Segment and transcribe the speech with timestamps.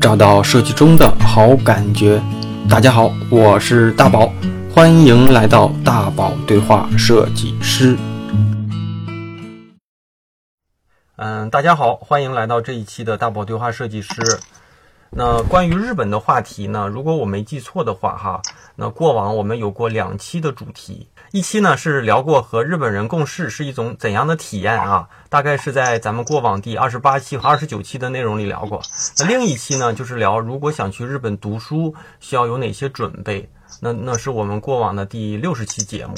[0.00, 2.22] 找到设计中的好感觉。
[2.68, 4.32] 大家好，我是大宝，
[4.72, 7.96] 欢迎来到大宝对话设计师。
[11.16, 14.38] 嗯，大家好，欢迎来到这一期的大宝对话设计师。
[15.10, 16.86] 那关于日本的话题呢？
[16.86, 18.42] 如果我没记错的话，哈，
[18.76, 28.80] 那过往我们有过两期的主题，一期呢是聊过和日本人共事是一种怎样的体验啊，大概是在咱们过往第二十八期和二十九期的内容里聊过。
[29.18, 36.14] 那另一期呢，就是聊如果想去日本读书需要有哪些准备，那那是我们过往的第六十期节目。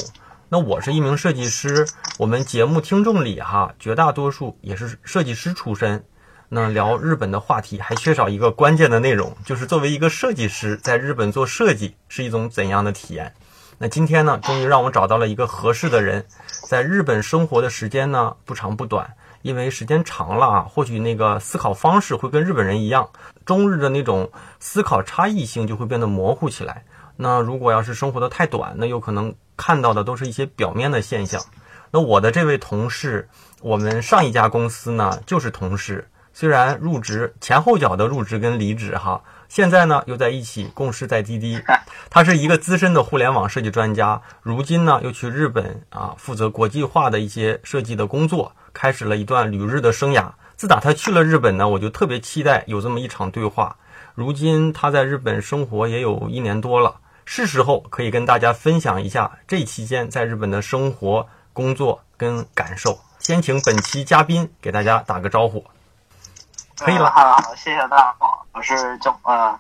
[0.49, 1.89] 那我是一名设计师，
[2.19, 6.05] 我们节目听众里哈，绝大多数也是设计师出身。
[6.49, 13.33] 那聊日本的话题还缺少一个关键的内容，就是作为一个设计师在日本做设计是一种怎样的体验？
[13.83, 16.27] 那今天呢，终于让我找到了一个合适的人，
[16.69, 23.09] 在日本生活的时间呢不长不短，因为时间长了啊，或许那个思考方式会跟日本人一样，
[23.47, 26.85] 中日的那种思考差异性就会变得模糊起来。
[27.17, 31.41] 那如果要是生活的太短，那有可能看到的都是一些表面的现象。
[31.91, 33.31] 那我的这位同事，
[33.63, 36.07] 我们上一家公司呢就是同事。
[36.35, 41.61] 虽然入职前后脚的入职跟离职哈，现在呢又在一起共事在滴滴。
[42.09, 50.31] 他是一个资深的互联网设计专家，如今呢又去日本啊负责国际化的一些设计的工作，开始了一段旅日的生涯。
[50.57, 53.77] 自打他去了日本呢，我就特别期待有这么一场对话。
[54.15, 63.01] 如今他在日本生活也有一年多了，是时候可以跟大家分享一下这期间在日本的生活、工作跟感受。
[63.19, 65.65] 先请本期嘉宾给大家打个招呼。
[66.81, 69.59] 可以了，好，好，谢谢大宝，我是就，呃，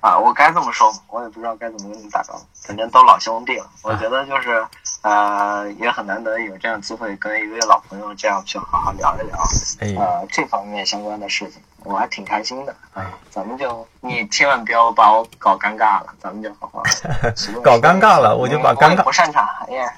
[0.00, 3.66] 啊，我该这么说，我也不知道该怎么跟你打招呼，反正都老兄弟了。
[3.82, 4.64] 我觉得就是，
[5.02, 12.72] 呃，也很难得有这样机会跟一位老朋友这样去好好聊一聊，呃，这方面相关的事情，我还挺开心的。
[12.94, 16.82] 哎，咱们就你千万不要把我搞尴尬了，咱们就好好
[17.64, 19.92] 搞尴尬了，我就把尴尬不擅长，哎呀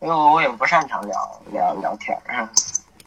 [0.00, 2.46] 因为我也不擅长聊聊聊天儿。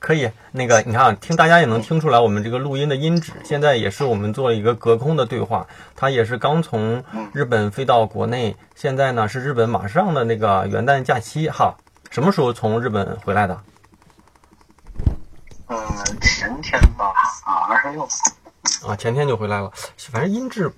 [0.08, 5.68] 可以，那个你看，听大家也能听出来，我们这个录音的音质，现在也是我们做了一个隔空的对话。
[5.98, 7.04] 他也是刚从
[7.34, 11.76] 日本飞到国内，现在呢是日本马上的那个元旦假期哈。
[12.10, 13.62] 什么时候从日本回来的？
[15.68, 15.78] 嗯，
[16.22, 17.12] 前天吧，
[17.44, 18.08] 啊，二十六。
[18.88, 19.70] 啊，前天就回来了。
[19.98, 20.72] 反正音质，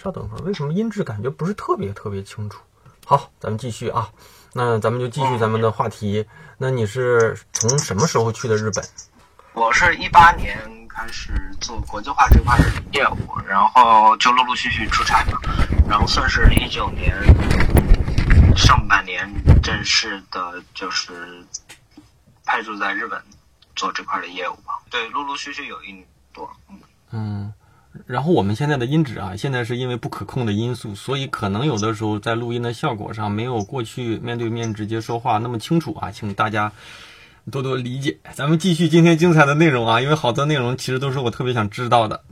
[0.00, 2.60] 稍等会儿，为什么音质感觉不是特别特别清楚？
[3.04, 4.08] 好，咱们继续啊。
[4.56, 6.24] 那咱们就继续咱们的话题。
[6.56, 8.82] 那你是从什么时候去的日本？
[9.52, 10.58] 我是一八年
[10.88, 11.30] 开始
[11.60, 15.38] 做国际化这块的业务，然后就陆陆续续出差嘛，
[15.86, 17.14] 然后算是一九年
[18.56, 19.30] 上半年
[19.62, 21.44] 正式的，就是
[22.46, 23.22] 派驻在日本
[23.74, 24.80] 做这块的业务吧。
[24.88, 26.02] 对，陆陆续续有一年
[26.32, 26.80] 多，嗯。
[27.10, 27.52] 嗯。
[28.06, 36.70] 然后我们现在的音质啊，现在是因为不可控的因素，所以可能有的时候在录音的效果上没有过去面对面直接说话那么清楚啊，请大家
[37.50, 38.18] 多多理解。
[38.32, 42.22] 咱们继续今天精彩的内容啊，因为好多内容其实都是我特别想知道的，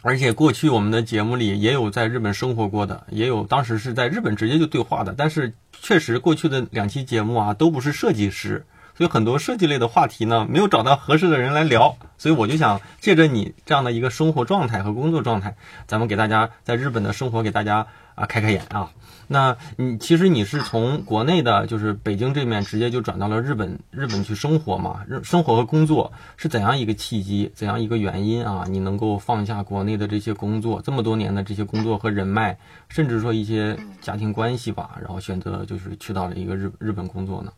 [0.00, 5.52] 而且过去我们的节目里也有在日本生活过的，也有当时是在日本直接就对话的，但是
[5.82, 8.64] 确实过去的两期节目啊都不是设计师。
[8.96, 18.90] 所以很多设计类的话题呢，没有找到合适的人来聊，所以我就想借着你这样的一个生活状态和工作状态，咱们给大家在日本的生活给大家啊开开眼啊。
[19.28, 25.04] 那你其实你是从国内的，就是北京这面直接就转到了日本，日本去生活嘛？
[25.08, 28.64] 日生活和工作是怎样一个契机，怎样一个原因啊？
[28.68, 32.56] 你能够放下国内的这些工作，这么多年的这些工作和人脉，
[32.88, 37.52] 甚至说一些家庭关系吧，然后选择就是去到了一个日日本工作呢？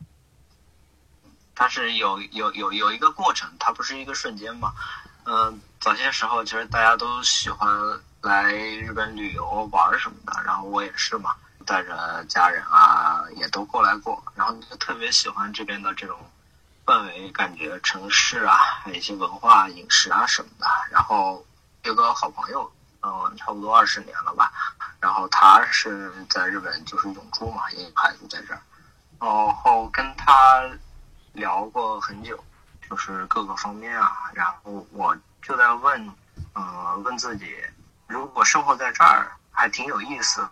[1.58, 4.72] 它是有有有有一个过程，它不是一个瞬间嘛。
[5.24, 7.68] 嗯，早些时候其实大家都喜欢
[8.20, 11.34] 来日本旅游玩什么的，然后我也是嘛，
[11.66, 16.16] 带着家人啊也都过来过，然后就特别喜欢这边的这种
[16.86, 18.54] 氛围，感觉城市啊，
[18.84, 20.66] 还有一些文化、饮食啊什么的。
[20.92, 21.44] 然后
[21.82, 22.72] 有个好朋友，
[23.02, 24.52] 嗯，差不多二十年了吧，
[25.00, 28.62] 然后他是在日本就是永住嘛，也有孩子在这儿，
[29.18, 30.24] 然后跟他。
[31.32, 32.42] 聊过很久，
[32.88, 36.12] 就是各个方面啊，然后我就在问，
[36.52, 37.54] 呃，问自己，
[38.06, 40.50] 如果生活在这儿还挺有意思的，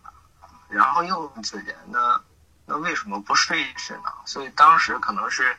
[0.69, 2.21] 然后又问自己，那
[2.65, 4.13] 那为什么不试一试呢？
[4.25, 5.57] 所以当时可能是，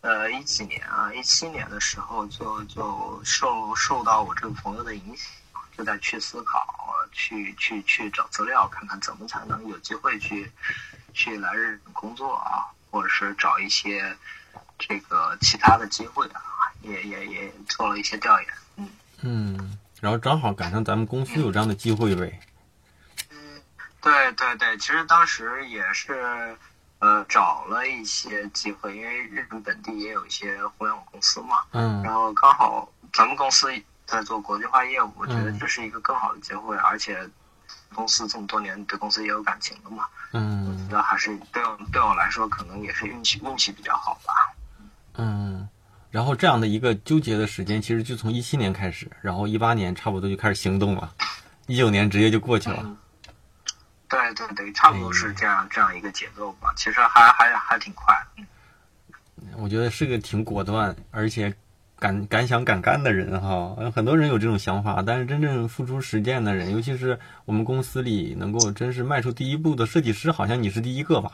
[0.00, 5.30] 呃，一几年啊，一七年的时候，就就受受到我这个朋友的影响，
[5.76, 6.64] 就在去思考，
[7.12, 10.50] 去去去找资料，看看怎么才能有机会去
[11.12, 14.16] 去来日本工作啊，或者是找一些。
[14.78, 16.40] 这个其他的机会啊，
[16.82, 18.88] 也也也做了一些调研，嗯。
[19.22, 22.40] 嗯，然后正好赶上咱们公司有这样的机会呗。
[23.30, 23.62] 嗯
[24.02, 26.54] 对对对，其实当时也是，
[26.98, 32.02] 呃，找了一些机会，因为日本本地也有一些互联网公司嘛，嗯。
[32.02, 33.68] 然后刚好咱们公司
[34.04, 35.58] 在做国际化业务，我觉得嗯。
[35.58, 37.26] 这是一个更好的机会，而且
[37.94, 40.66] 公司这么多年对公司也有感情了嘛，嗯。
[40.66, 44.53] 我嗯觉得还是对我对我来说可能也是运气运气比较好吧。
[45.16, 45.68] 嗯，
[46.10, 51.12] 然后这样的一个纠结的时间，其实就从一七年开始，然后一八年差不多就开始行动了，
[51.66, 52.80] 一九年直接就过去了。
[52.84, 52.96] 嗯，
[54.08, 58.14] 对对对，差不多是这样这样一个节奏吧，其实还还还挺快。
[58.36, 58.46] 嗯
[59.56, 61.54] 我觉得是个挺果断，而且
[62.00, 63.76] 敢敢想敢干的人哈。
[63.94, 71.30] 很多人有这种想法，但是真正付出实践的人，尤其是我们公司里能够真是迈出第一步的设计师，好像你是第一个吧？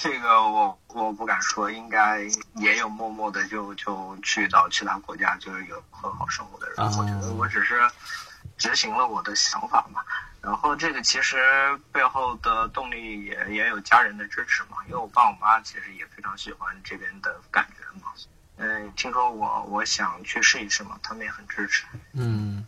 [0.00, 2.20] 这个我我不敢说，应该
[2.54, 6.76] 也有默默的就就去到其他国家，就是有很好生活的人。
[6.78, 7.80] 啊我觉得我只是
[8.56, 10.00] 执行了我的想法嘛。
[10.40, 11.36] 然后这个其实
[11.90, 18.12] 背后的动力也也有家人的支持嘛，因为我爸我妈其实也非常喜欢这边的感觉嘛。
[18.58, 21.84] 嗯，听说我我想去试一试嘛，他们也很支持。
[22.12, 22.64] 嗯，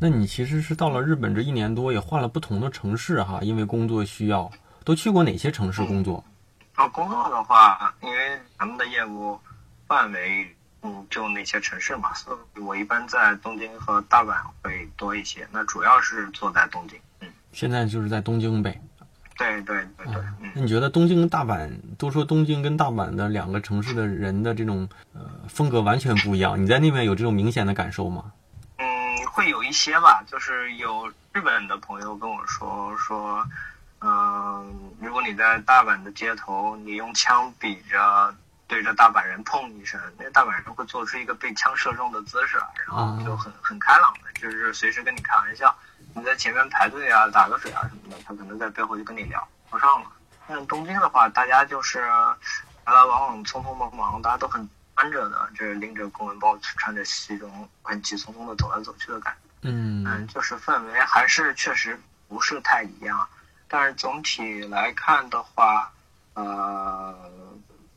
[0.00, 4.50] 那你其实是到了日本这一年多，也换了不同的城市哈，因为工作需要，
[4.82, 6.14] 都去过哪些城市工作？
[6.14, 6.33] 然
[6.74, 9.38] 后工作的话，因为咱们的业务
[9.86, 15.46] 范围，嗯，就那些城市嘛，所以我一般在东京和大阪会多一些。
[15.52, 18.80] 那主要是坐在东京，嗯，现在就是在东京呗。
[19.36, 20.52] 对对对对，嗯。
[20.54, 21.68] 那你觉得东京跟大阪，
[21.98, 28.32] 都说东京跟大阪的两个城市的人的这种呃风格完全不一样，你在那边有这种明显的感受吗？
[28.78, 28.86] 嗯，
[29.32, 33.44] 会有一些吧，就是有日本的朋友跟我说说，
[34.06, 38.34] 嗯、如果你在大阪的街头，你用枪比着
[38.66, 45.74] 对着大阪人碰一声，那大阪人会做出一个被枪射中的姿势，然后就很很开朗的，就是随时跟你开玩笑。
[46.14, 50.12] 你在前面排队啊、打个水啊什么的，他可能在背后就跟你聊不上了。
[50.46, 57.50] 但东京的话，大家就是来来往往、匆匆忙忙，大家都很端着的，就是拎着公文包、穿着西装，
[57.82, 59.40] 很急匆匆的走来走去的感觉。
[59.62, 61.98] 嗯嗯，就是氛围还是确实
[62.28, 63.26] 不是太一样，
[63.76, 65.92] 但是总体来看的话，
[66.34, 67.12] 呃，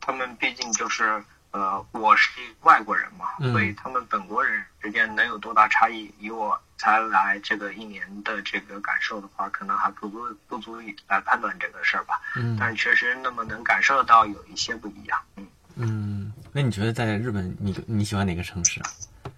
[0.00, 1.22] 他们毕竟就是
[1.52, 2.30] 呃，我是
[2.62, 12.20] 外国人嘛，嗯所以他们本国人之间能有多大差异，以我才来这个一年的这个感受的话，可能还不足不足以来判断这个事儿吧。
[12.34, 15.16] 嗯但是确实那么能感受到有一些不一样。
[15.36, 15.46] 嗯，
[15.76, 18.90] 嗯，那你觉得在日本你你喜欢哪个城市啊？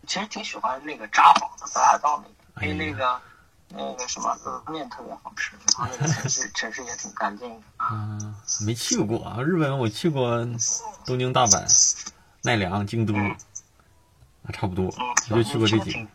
[0.07, 3.21] 其实挺喜欢那个札幌的北海道那个，因为那个、
[3.71, 7.89] 那个什么拉面特别好吃，然后那个城市城市也挺干净的啊。
[7.93, 8.35] 嗯，
[8.67, 10.45] 没去过啊，日本我去过
[11.07, 11.65] 东京、大阪、
[12.43, 13.37] 奈良、京都，啊，
[14.53, 15.93] 差不多，嗯，我就去过这几个。
[15.93, 16.09] 挺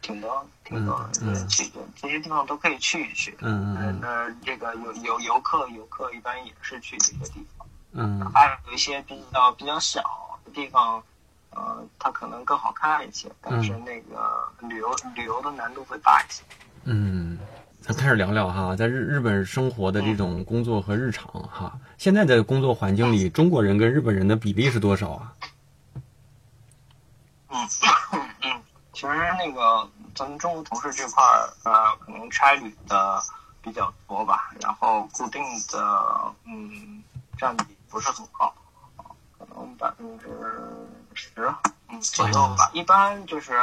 [0.00, 3.36] 挺多挺多嗯嗯的，去这些地方都可以去一去。
[3.40, 10.02] 嗯嗯那这个有有游客游客一般也是去这些地方，嗯还有一些比较比较小
[10.44, 11.02] 的地方。
[11.56, 16.42] 呃，它可能更好看一些，但是那个旅游、旅游的难度会大一些。
[16.86, 17.38] 嗯，
[17.80, 21.78] 咱开始聊聊哈，在日日本生活的这种工作和日常哈。
[21.96, 25.32] 现在的工作环境里，中国人跟日本人的比例是多少啊？
[27.48, 27.68] 嗯
[28.42, 29.08] 嗯，其实
[29.38, 33.22] 那个咱们中国同事这块儿，呃，可能差旅的
[33.62, 37.02] 比较多吧，然后固定的嗯
[37.38, 38.52] 占比不是很高，
[39.38, 40.26] 可能百分之
[41.14, 41.50] 十
[41.88, 42.70] 嗯左右吧。
[42.74, 43.58] 一般就是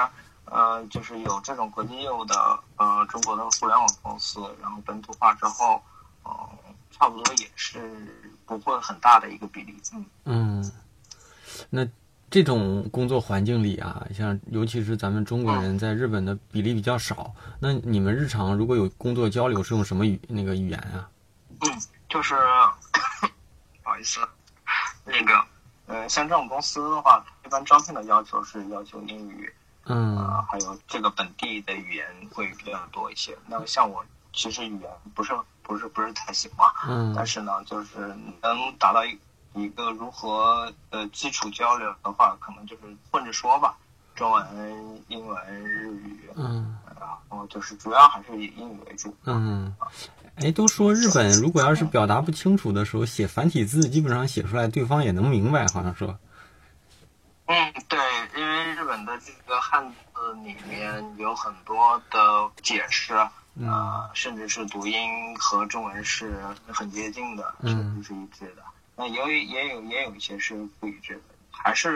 [0.52, 2.36] 呃，就是有这种国际业务的
[2.76, 5.82] 呃中国的互联网公司，然后本土化之后，
[6.26, 6.32] 嗯、
[6.92, 7.90] 差不多也是
[8.46, 9.82] 不会很大的一个比例。
[9.94, 10.06] 嗯。
[10.26, 10.72] 嗯，
[11.70, 11.88] 那
[12.30, 21.10] 这种工作环境里啊，像尤其是咱们中国人在日本的比例比较少，那你们日常如果有工作交流，是用什么语那个语言啊？
[21.62, 22.36] 嗯，就是
[23.84, 24.20] 不好意思，
[25.06, 25.46] 那个
[25.88, 29.54] 呃，像这种公司的话，一般招聘的要求是要求英语，
[29.92, 33.38] 嗯呃，还有这个本地的语言会比较多一些。
[33.48, 39.20] 那像我其实语言不是不是不是太行嘛，嗯但是呢，就是能达到一
[39.54, 42.82] 一个如何呃基础交流的话，可能就是
[43.12, 43.76] 混着说吧，
[44.16, 49.14] 中文、英文、日语，嗯然后就是主要还是以英语为主。
[49.26, 49.76] 嗯，
[50.36, 56.18] 哎，都说日本如果要是表达不清楚的时候，写繁体字，基本上写出来对方也能明白，好像说。
[57.52, 58.00] 嗯，对，
[58.38, 63.14] 因为日本的这个汉字里面有很多的解释，
[63.56, 68.64] 嗯呃，甚至是读音和中文是很接近的，是嗯不是一致的。
[68.96, 71.94] 那也有也有也有一些是不一致的，还是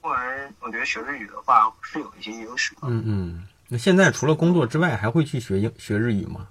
[0.00, 2.82] 中文，我觉得学日语的话是有一些优势的。
[2.82, 6.46] 嗯嗯，那现在除了工作之外，还会去学英学日语吗？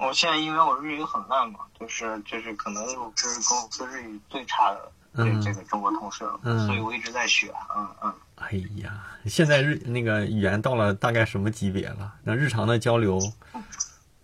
[0.00, 8.12] 我现在因为我日语很烂嘛，就是就是可能我是公司日语最差的这嗯这个中国通社，嗯所以我一直在学，嗯嗯。
[8.36, 8.50] 哎
[8.82, 12.12] 呀，现在日那个语言到了大概什么级别了？
[12.24, 13.20] 那日常的交流，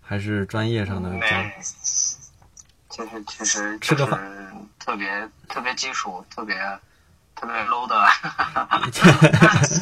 [0.01, 1.27] 还是专业上的交流？
[1.29, 1.55] 没，
[2.89, 4.19] 其实其实吃个饭
[4.77, 6.55] 特别特别基础，特别
[7.35, 7.95] 特别 low 的。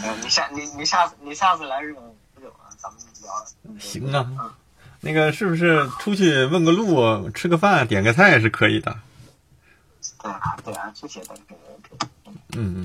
[0.04, 2.04] 呃你下你你下次你下次来日本
[2.36, 3.32] 喝酒啊，咱们聊。
[3.63, 4.54] 嗯行啊，
[5.01, 8.96] 那个是不是出去问个路、吃个饭、点个菜是可以的？
[10.22, 12.36] 对啊对啊，这些都是没问题。
[12.58, 12.84] 嗯，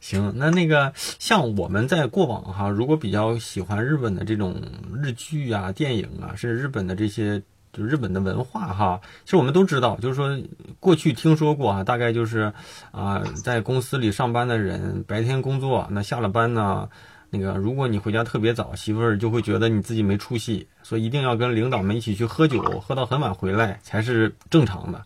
[0.00, 4.60] 行，那那个像我们在过往哈，如果比较喜欢日本的这种
[5.02, 7.42] 日剧啊、电影啊，甚至日本的这些
[7.72, 10.38] 就日本的文化哈，其实我们都知道，就是说
[10.80, 12.52] 过去听说过啊，大概就是
[12.90, 16.88] 啊、在公司里上班的人白天工作，那下了班呢。
[17.32, 25.00] 那个，如果你回家特别早，媳妇儿就会觉得你自己没出息，所以一定要跟领导们一起去喝酒，喝到很晚回来才是正常的。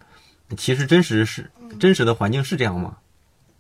[0.57, 2.97] 其实真实是真实的环境是这样吗？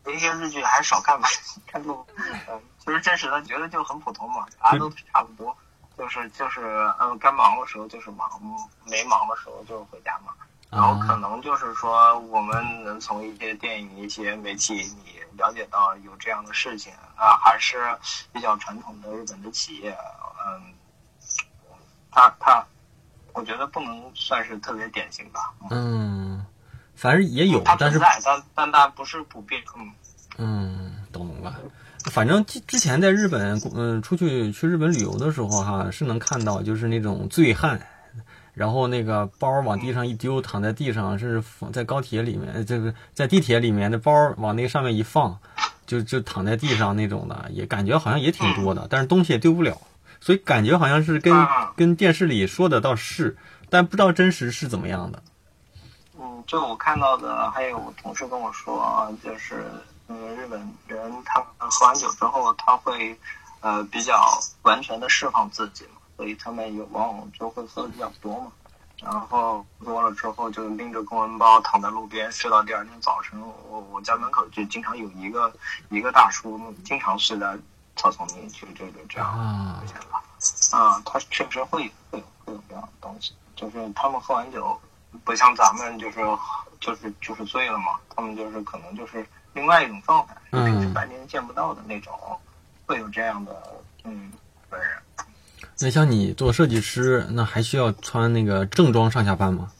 [0.04, 1.28] 有一些日剧还是少看吧，
[1.66, 2.06] 看多。
[2.48, 5.56] 嗯，其实真实的觉得就很普通嘛，大家都差不多，
[5.96, 6.60] 就是就是
[7.00, 8.28] 嗯，该忙的时候就是忙，
[8.84, 10.32] 没忙的时候就是回家嘛。
[10.70, 17.96] 然后可能就是说，我们能从一些电影、一些媒体里了解到有这样的事情啊，还是
[18.32, 19.96] 比较传统的日本的企业，
[20.44, 20.74] 嗯，
[22.10, 22.66] 他他，
[23.34, 25.54] 我觉得不能算是特别典型吧。
[25.70, 26.44] 嗯，
[27.04, 29.60] 反正也有它，但是存在，但但它不是普遍。
[29.76, 29.92] 嗯，
[30.38, 31.54] 嗯，懂了。
[32.06, 37.78] 反正之之前在日本，嗯，出去去日本旅游的时候哈，是能看到就是那种醉汉，
[38.54, 41.44] 然后那个包往地上一丢，躺在地上，甚至
[41.74, 45.38] 在高铁里面，这个在地铁里面的包往那个上面一放，
[45.86, 49.78] 就就躺在地上那种的，也感觉好像也挺多的，但是东西也丢不了，
[50.20, 53.36] 所以感觉好像是跟啊跟电视里说的倒是，
[53.68, 55.22] 但不知道真实是怎么样的。
[56.44, 59.64] 嗯，就我看到的，还有我同事跟我说，就是
[60.08, 63.18] 嗯，日本人他们喝完酒之后，他会
[63.60, 64.20] 呃比较
[64.62, 68.52] 完全的释放自己嘛，所以他们有往往就会喝的比较多嘛。
[69.02, 73.38] 然后多了之后，就拎着公文包躺在路边，睡到第二天早晨。
[73.68, 75.52] 我我家门口就经常有一个
[75.90, 77.58] 一个大叔，经常睡在
[77.96, 80.22] 草丛里，就就就这样啊出现了。
[80.78, 84.80] 啊，他确实会会有会有这样的东西，就是他们喝完酒，
[85.24, 86.16] 不像咱们就是
[86.80, 92.12] 就是就是醉了嘛，他们就是可能就是另外一种状态，是平时白天见不到的那种，
[92.86, 93.52] 会有这样的
[94.04, 94.32] 嗯
[94.68, 94.90] 本人。
[95.80, 99.70] 那像你做设计师，那还需要穿那个正装上下班吗？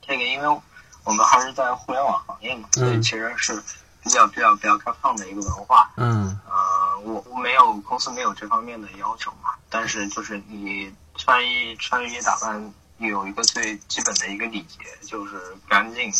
[0.00, 0.60] 这个因为
[1.04, 3.60] 我们还是在互联网行业嘛，所以其实是
[4.02, 5.90] 比较比较比较开放的一个文化。
[5.96, 12.72] 嗯呃，我我没有公司没有这方面的要求嘛，但是就是你穿衣穿衣打扮
[13.08, 16.10] 有一个最基本的一个礼节，就是干净，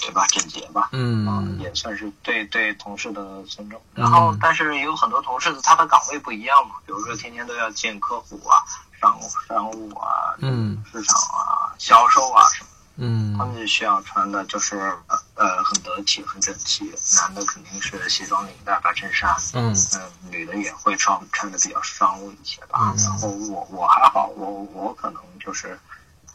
[0.00, 0.26] 对吧？
[0.28, 0.82] 整洁吧。
[0.82, 3.80] 啊，嗯也算是对对同事的尊重。
[3.94, 8.62] 然后，但是有很多同事他的岗位不一样嘛，比如说天天都要见客户啊、
[9.00, 16.84] 商务商务啊、嗯市场啊、销售啊什么的，嗯他们就需要穿的就是呃呃很得体、很整齐。
[17.16, 22.92] 男的肯定是西装领带、白衬衫，嗯嗯，女的也会穿穿的比较商务一些吧。
[22.94, 25.78] 嗯然后我我还好，我我可能就是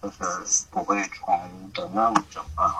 [0.01, 1.39] 就是不会穿
[1.73, 2.73] 的那么正啊。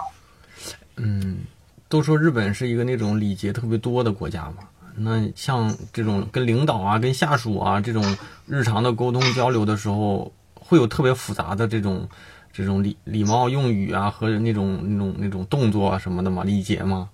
[0.95, 1.45] 嗯，
[1.87, 4.63] 都说日本是一个那种礼节特别多的国家嘛。
[4.97, 8.17] 那像这种跟领导啊、跟下属啊这种
[8.47, 12.07] 日常的沟通交流的时候，会有特别复杂的这种
[12.55, 16.41] 这种礼礼貌用语啊和那种那种那种动作啊什么的吗？
[16.45, 17.09] 礼节吗？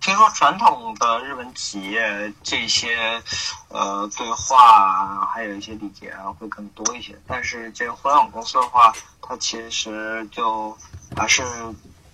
[0.00, 3.20] 听说传统的日本企业这些
[3.68, 10.78] 呃对话，还有一些礼节啊会更多一些，但是这个互联网公司的话，它其实就
[11.16, 11.42] 还是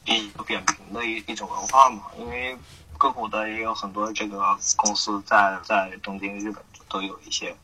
[0.02, 2.56] 比较扁平的一一种文化嘛，因为
[2.96, 4.42] 硅谷的也有很多这个
[4.76, 7.54] 公司在在东京、日本都有一些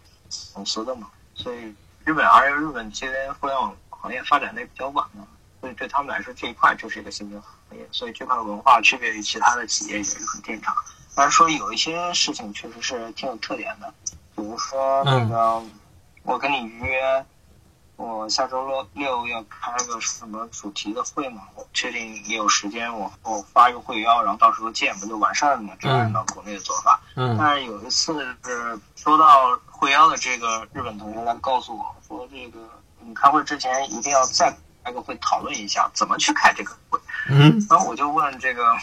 [0.53, 1.73] 公司的嘛，所以
[2.05, 5.27] 日本而且日本这边互联网行业发展的比较晚嘛，
[5.61, 10.75] 所以对他们来说这一块就是一个新兴行业，所以这块文化区别于其他的企业也是很正常。
[11.15, 13.93] 但是说有一些事情确实是挺有特点的，
[14.37, 15.61] 比如说那个、
[16.23, 17.25] 我跟你约，
[17.97, 25.73] 我下周六六要开个什么主题的会嘛，我确定你有时间，我我发一个会邀，然后到时候见不就完事儿了嘛？
[25.81, 27.01] 这按照国内的做法。
[27.17, 32.61] 嗯但是有一次是收到会邀的这个日本同学来告诉我说，这个
[33.09, 37.01] 你开会之前一定要再开个会讨论一下怎么去开这个会。
[37.31, 38.77] 嗯然后我就问这个，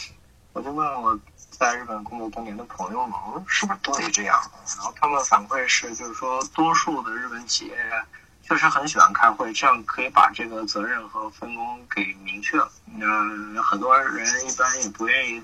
[0.54, 1.18] 我就问我
[1.52, 4.42] 在日本工作多年的朋友们，我说是不是都得这样？
[4.78, 7.78] 然后他们反馈是，就是说多数的日本企业
[8.42, 12.70] 确实很喜欢开会，这样可以把这个责任和分工给明确了。
[12.86, 15.42] 那很多人一般也不愿意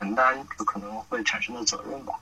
[0.00, 2.14] 承担可能会产生的责任吧。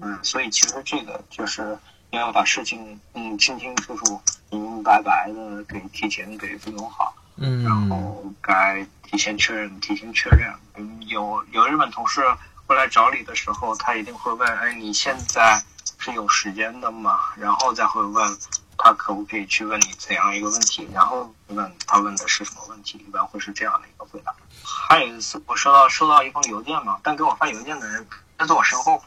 [0.00, 1.78] 嗯，所以其实这个就是
[2.18, 7.14] 要把事情嗯清清楚楚、明明白白的给提前给分工好。
[7.36, 10.52] 嗯，然后该提前确认，提前确认。
[10.74, 12.22] 嗯，有有日本同事
[12.66, 15.62] 过来找你的时候，他一定会问：哎，你现在
[15.98, 17.18] 是有时间的吗？
[17.36, 18.38] 然后再会问
[18.76, 24.34] 他可不可以去问你怎样一个问题，然后问他问的是什么问题，一般会是这样的一个回答。
[24.62, 28.06] 还有一次，我收到收到一封邮件嘛，但给我发邮件的人
[28.38, 29.02] 在坐我身后，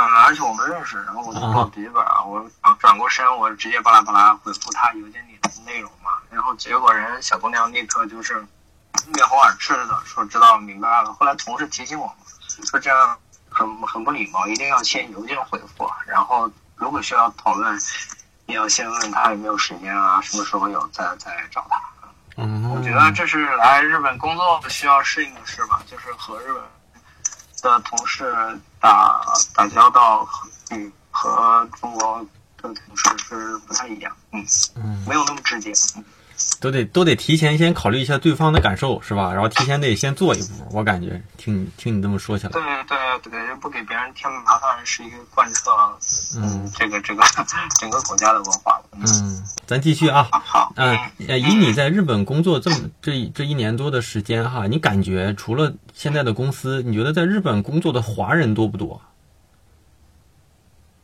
[0.00, 6.12] 嗯，而且我们认识，然后我就抱笔记本啊，我转过身，我直接巴拉巴拉回复他邮件里的内容嘛。
[6.30, 8.34] 然后结果人小姑娘立刻就是
[9.12, 11.12] 面红耳赤的说知道明白了。
[11.12, 12.10] 后来同事提醒我
[12.64, 13.18] 说这样
[13.50, 17.78] 很很不礼貌，一定要先邮件回复，然后如果需要讨论，
[18.46, 21.78] 你要先问他有没有时间啊，什么时候有再再找他。
[22.36, 29.22] 嗯，我觉得这是来日本工作需要适应的事吧，就是和日本的同事打
[29.54, 30.26] 打交道，
[30.70, 32.18] 嗯，和中国
[32.56, 34.44] 的同事是不太一样，嗯，
[34.76, 36.04] 嗯，没有那么直接，嗯。
[36.60, 39.32] 都得都得提前先考虑一下对方的感受，是吧？
[39.32, 40.68] 然后提前得先做一步。
[40.72, 45.70] 我感觉听听你这么说起来，对对对，不给别人添麻烦是一个贯彻
[46.36, 47.22] 嗯这个这个
[47.78, 48.78] 整个国家的文化。
[48.92, 50.28] 嗯，咱继续啊。
[50.30, 50.70] 好。
[50.76, 59.00] 嗯，以你在日本工作这么这这一年多的时间哈，你感觉除了现在的公司，你觉得在日本工作的华人多不多？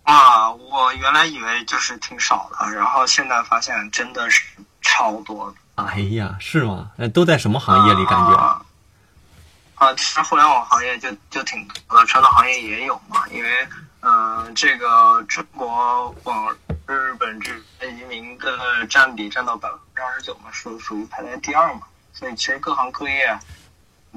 [0.02, 4.44] 啊，我原来以为就是挺少的，然后现在发现真的是。
[4.86, 6.90] 超多的，哎呀，是吗？
[6.96, 8.06] 那都在什么行业里？
[8.06, 8.32] 感觉
[9.74, 13.26] 啊，其实互联网行业就就挺多的，传统行业也有嘛。
[13.28, 13.68] 因为，
[14.00, 17.52] 嗯，这个中国往日本这
[17.90, 21.82] 移民的占比占到百分之二十九嘛，属属于排在第二嘛。
[22.14, 23.38] 所以其实各行各业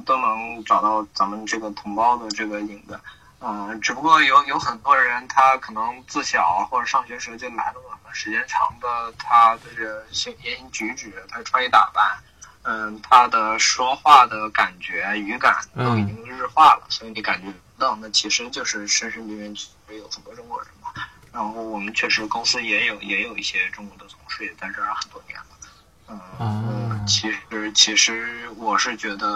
[0.05, 2.97] 都能找到咱们这个同胞的这个影子。
[3.41, 12.19] 嗯，只不过有有很多人，他可能自小或者上学时就来了嘛，时间长的，他的这行言行举止，他穿衣打扮，
[12.63, 19.53] 嗯，他的说话的感觉、语感都已经日化了，所以你感觉到那其实就是深深里面
[19.89, 20.89] 有很多中国人嘛。
[21.31, 26.19] 然后我们确实公司也有也有一些中国的同事也在这儿很多年了。
[26.39, 29.27] 嗯，其实其实我是觉得，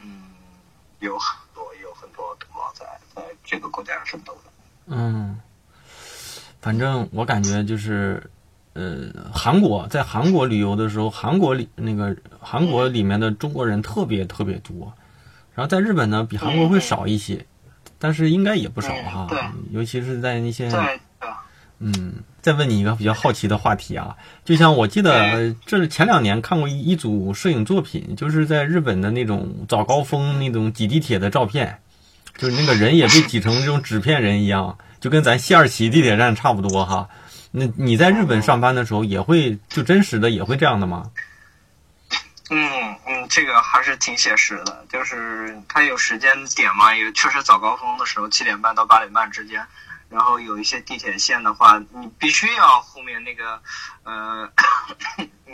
[0.00, 0.34] 嗯，
[0.98, 2.84] 有很多有很多同胞在。
[3.14, 4.50] 在这个国家奋斗的，
[4.88, 5.40] 嗯，
[6.66, 8.20] 反正我感觉就是，
[8.72, 14.92] 呃，韩国在韩国旅游的时候，韩国里那个韩国里面的中国人特别特别多，
[15.54, 17.46] 然后在日本呢比韩国会少一些，
[18.00, 19.38] 但是应该也不少哈，对，
[19.70, 20.98] 尤其是在那些，对，
[21.78, 31.78] 嗯，再问你一个比较好奇的话题啊，就像我记得这是前两年看过一一组摄影作品，就是在日本的那种早高峰那种挤地铁的照片。
[32.36, 34.76] 就是那个人也被挤成这种纸片人一样，
[35.06, 37.08] 就跟咱西二旗地铁站差不多哈。
[37.52, 41.12] 那你在日本上班的时候也会就真实的也会这样的吗？
[42.50, 49.64] 嗯嗯，这个还是挺写实的，就是它有时间点嘛，也确实早高峰的时候七点半到八点半之间。
[50.08, 53.60] 然后有一些地铁线的话，你必须要后面那个，
[54.02, 54.50] 呃，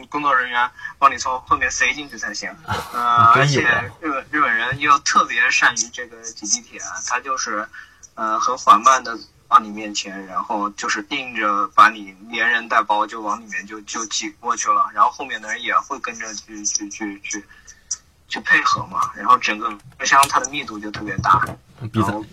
[0.09, 2.51] 工作人员帮你从后面塞进去才行。
[2.95, 3.61] 呃，而且
[4.01, 7.69] 日本日本人又特别善于这个挤地铁，他就是，
[8.15, 9.19] 呃，很缓慢的
[9.53, 17.45] 到你面前，然后就是硬着把你连人带包就往里面就就挤过去了，然后后面的人也会跟着去去去去
[18.29, 21.45] 去配合嘛，然后整个车厢它的密度就特别大，
[21.93, 22.25] 然后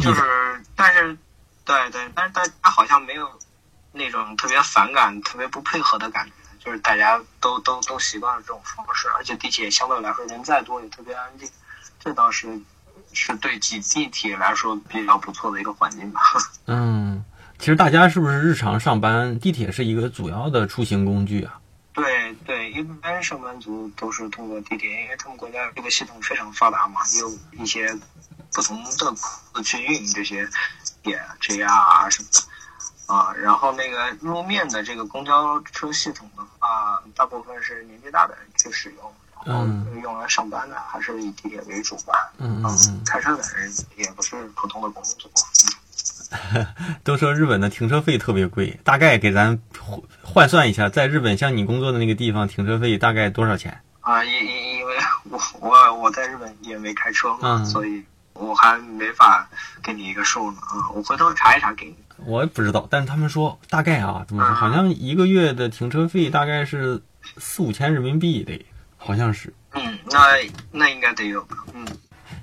[0.00, 1.16] 就是但是。
[1.68, 3.30] 对对，但是大家好像没有
[3.92, 11.46] 那种特别反感、特别不配合的感觉，就是大家都都都习惯了这种方式，而且地铁相对来说人再多也特别安静，
[12.00, 12.58] 这倒是
[13.12, 16.20] 是对挤地铁来说比较不错的一个环境吧。
[16.66, 17.24] 嗯，
[17.58, 21.60] 其实大家是不是日常上班地铁是一个主要的出行工具啊？
[21.92, 27.92] 对对，一般上班族都是通过地铁，因为他们国家这个系统非常发达嘛，有一些
[28.52, 30.48] 不同的去运营这些。
[31.00, 39.14] 点 JR 啊什么的啊，然后那个路面的这个公交车系统的话，大部分是年纪大的人去使用，
[39.48, 39.66] 然后
[40.02, 42.32] 用来上班的还是以地铁为主吧。
[42.38, 45.28] 嗯嗯，开车的人也不是普通的公族。
[47.02, 49.58] 都说日本的停车费特别贵，大概给咱
[50.22, 53.80] 换算一下，在日本像你工作的那个地方，停车费大概多少钱？
[54.00, 54.94] 啊，因因因为
[55.30, 58.04] 我我我在日本也没开车嘛，所以。
[58.40, 59.48] 我还没法
[59.82, 61.96] 给你一个数呢啊，我回头查一查给你。
[62.18, 64.52] 我也不知道，但是他们说大概啊，怎么说？
[64.52, 67.02] 嗯好像一个月的停车费大概是
[67.38, 68.64] 四五千人民币得，
[68.98, 69.50] 好像是。
[69.72, 70.20] 嗯，那
[70.70, 71.56] 那应该得有吧？
[71.74, 71.86] 嗯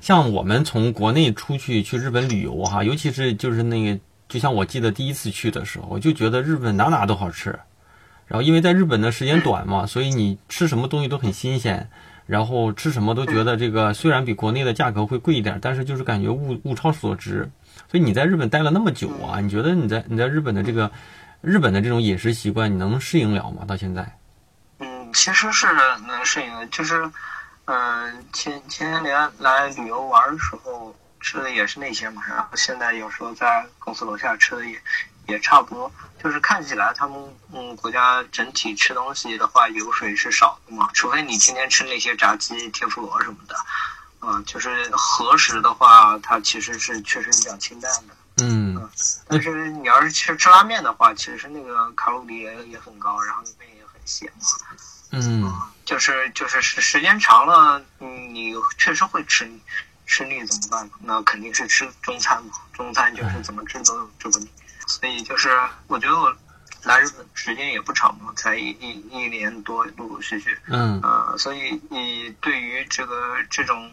[0.01, 7.49] 像我们从国内出去去日本旅游哈，尤其是就是那个，就像我记得第一次去的时候，我就觉得日本哪哪都好吃。
[8.27, 11.89] 然后因为在日本的时间短嘛，所以你吃什么东西都很新鲜，
[12.27, 17.49] 然后吃什么都觉得这个虽然比国内的价格会贵一点，但是就是感觉物物超所值。
[17.89, 20.91] 所以你在日本待了那么久啊，你觉得你在你在日本的这个
[21.41, 23.63] 日本的这种饮食习惯，你能适应了吗？
[23.65, 24.17] 到现在？
[25.15, 25.71] 嗯，其实是
[26.07, 27.09] 能适应的，就是
[27.65, 34.79] 嗯、前前些年来旅游玩的时候吃的也是那些嘛，然后现在有时候在公司楼下吃的也
[35.27, 37.17] 也差不多，就是看起来他们
[37.53, 43.55] 嗯国家整体吃东西的话油水是少的嘛，除非你天天吃那些炸鸡、天妇罗什么的，
[44.19, 48.15] 啊、就是和食的话，它其实是确实比较清淡的。
[48.43, 48.75] 嗯
[49.27, 54.45] 但是你要是吃吃拉面的话，其实那个卡路里也也很高，然后里面也很咸嘛。
[55.11, 59.59] 嗯就是就是时时间长了，嗯，你确实会吃腻，
[60.05, 60.89] 吃腻怎么办？
[60.99, 62.51] 那肯定是吃中餐嘛。
[62.73, 64.49] 中餐就是怎么吃都吃不腻，
[64.87, 65.49] 所以就是
[65.87, 66.35] 我觉得我
[66.83, 73.91] 来日本时间也不长嘛，才一一一年多，陆陆续续，嗯呃，所以你对于这个这种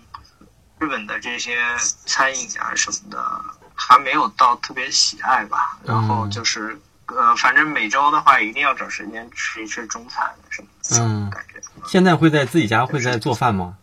[0.79, 1.59] 日本的这些
[2.07, 3.44] 餐饮啊什么的，
[3.75, 5.79] 还没有到特别喜爱吧。
[5.85, 6.81] 然后就是
[7.16, 11.61] 呃，反正每周的话，一定要找时间吃一吃中餐什么的，嗯感觉。
[11.87, 13.77] 现在会在自己家会在做饭吗？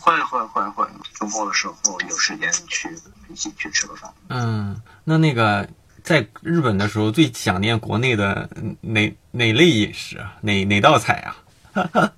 [0.00, 1.74] 会会会会，周末的时候
[2.08, 2.88] 有时间去
[3.28, 4.12] 一起去吃个饭。
[4.28, 5.68] 嗯，那那个
[6.04, 8.48] 在日本的时候最想念国内的
[8.80, 10.34] 哪哪类饮食啊？
[10.40, 11.36] 哪哪道菜啊？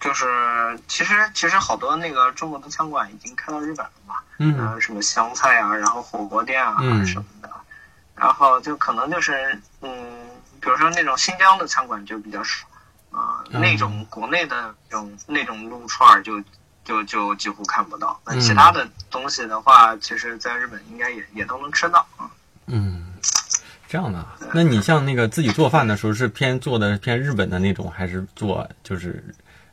[0.00, 0.26] 就是
[0.86, 7.50] 其实其实好多那个中国的餐馆已经开到日本了嘛，嗯呃，什么湘菜啊，然后火锅店啊、嗯什么的，
[8.18, 10.28] 然后就可能就是嗯，
[10.60, 12.66] 比如说那种新疆的餐馆就比较少，
[13.10, 16.42] 啊、嗯那种国内的那种那种撸串儿就
[16.84, 18.20] 就就几乎看不到。
[18.24, 22.30] 那嗯其他的东西的话，其实在日本应该也也都能吃到啊。
[22.66, 23.14] 嗯，
[23.88, 24.36] 这样的啊。
[24.52, 29.24] 那你像那个自己做饭的时候，是偏做的偏日本的那种，还是做就是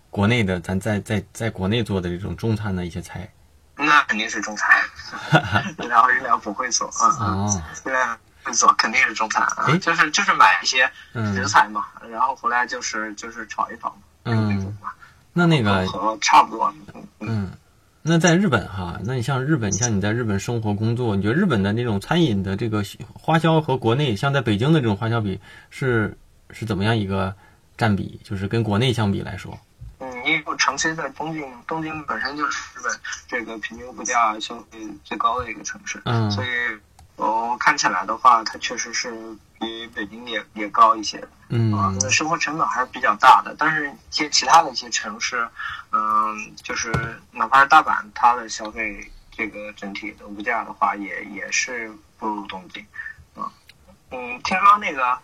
[0.09, 3.29] 国内的咱在在在国内做的这种中餐的一些菜？
[3.77, 4.81] 那肯定是中餐，
[5.89, 8.17] 然后日料不会做啊啊，哦，日料会
[8.53, 14.77] 做肯定是中餐啊，就是就是买一些嗯食材嘛，然后回来就是就是炒一炒嘛，嗯
[15.33, 16.73] 那，那那个和差不多。
[17.19, 17.51] 嗯，
[18.01, 26.17] 那在日本哈，那你像日本，像你在日本生活工作，你觉得日本的那种餐饮的这个花销和国内像在北京的这种花销比是
[26.51, 27.35] 是怎么样一个
[27.77, 28.19] 占比？
[28.23, 29.57] 就是跟国内相比来说，
[29.99, 32.91] 嗯，因为我长期在东京，东京本身就是日本
[33.27, 36.47] 这个平均物价消费最高的一个城市，嗯所以
[37.15, 39.13] 我看起来的话，它确实是
[39.59, 43.55] 比北京也也高一些的嗯啊，那生活成本还是比较大的。
[43.57, 45.47] 但是一些其他的一些城市，
[45.91, 46.91] 嗯，就是
[47.31, 52.85] 哪怕是大阪，它的消费这个整体的物价的话，也也是不如东京
[53.35, 53.49] 啊。
[54.11, 55.17] 嗯，听说那个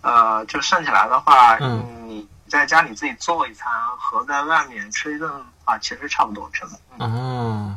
[0.00, 5.30] 呃，就算起来的话，嗯你在家里自己做一餐和在外面吃一顿
[5.64, 7.08] 啊，其实差不多成本。
[7.08, 7.74] 哦，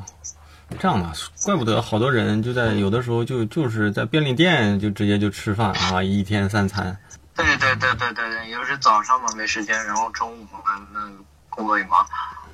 [0.77, 1.11] 这样吧，
[1.43, 6.95] 怪不得好多人就在有的时候就就是在便利店就直接就吃饭啊，一天三餐。
[7.35, 10.59] 对对对对对对，有时早上嘛没时间，然后中午嘛
[10.93, 10.99] 那
[11.49, 12.05] 工作也忙，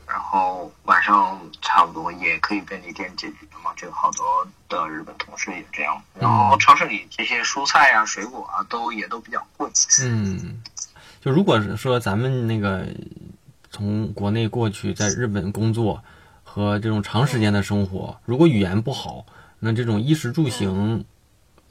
[0.08, 3.71] 然后晚上差不多也可以便利店解决嘛。
[3.75, 5.99] 这个好多的日本同事也这样。
[6.19, 9.67] 然后超市里这些蔬菜啊、水果啊，都也都比较贵。
[10.04, 10.62] 嗯，
[11.19, 12.88] 就如果是说咱们那个
[13.71, 16.01] 从国内过去在日本工作
[16.56, 19.26] 和这种长时间的生活，如果语言不好，
[19.60, 21.04] 那这种衣食住行，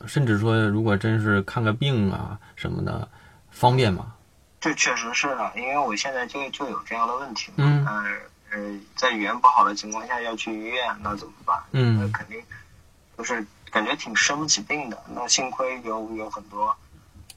[0.07, 3.09] 甚至说如果真是看个病啊什么的，
[3.51, 4.13] 方便吗？
[4.61, 7.65] 这确实是的，因为我现在就就有这样的问题嘛。
[7.65, 8.05] 嗯呃
[8.51, 11.59] 呃，在语言不好的情况下要去医院，那怎么办？
[11.73, 12.39] 嗯那肯定
[13.17, 15.03] 就是感觉挺生不起病的。
[15.15, 16.77] 那幸亏有有很多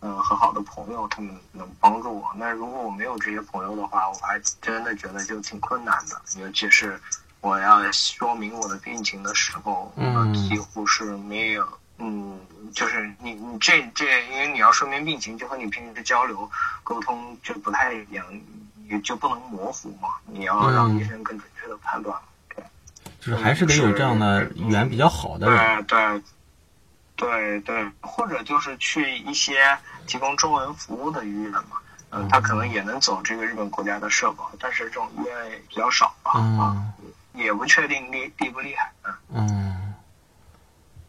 [0.01, 2.27] 嗯、呃很好的朋友，他们能帮助我。
[2.35, 6.99] 那如果我没有这些朋友的话，我还真的觉得就挺困难的，尤其是
[7.47, 11.65] 我要说明我的病情的时候，嗯几乎是没有。
[11.97, 12.37] 嗯，
[12.73, 16.49] 就是你你这这，因为你要说明病情，就和你平时交流
[16.83, 18.25] 沟通就不太一样，
[18.89, 22.15] 你就不能模糊嘛，你要让嗯医生更准确的判断。
[22.53, 22.63] 对。
[23.21, 25.85] 就是还是得有这样的语言比较好的人。
[25.85, 26.21] 对
[27.15, 31.77] 对对对，或者就是去一些提供中文服务的医院嘛，
[32.11, 35.33] 嗯、他可能也能走这个日本国家的社保，但是这种医院
[35.67, 36.93] 比较少吧，啊，嗯
[37.37, 38.91] 也不确定厉厉不厉害，
[39.33, 39.47] 嗯。
[39.49, 39.93] 嗯，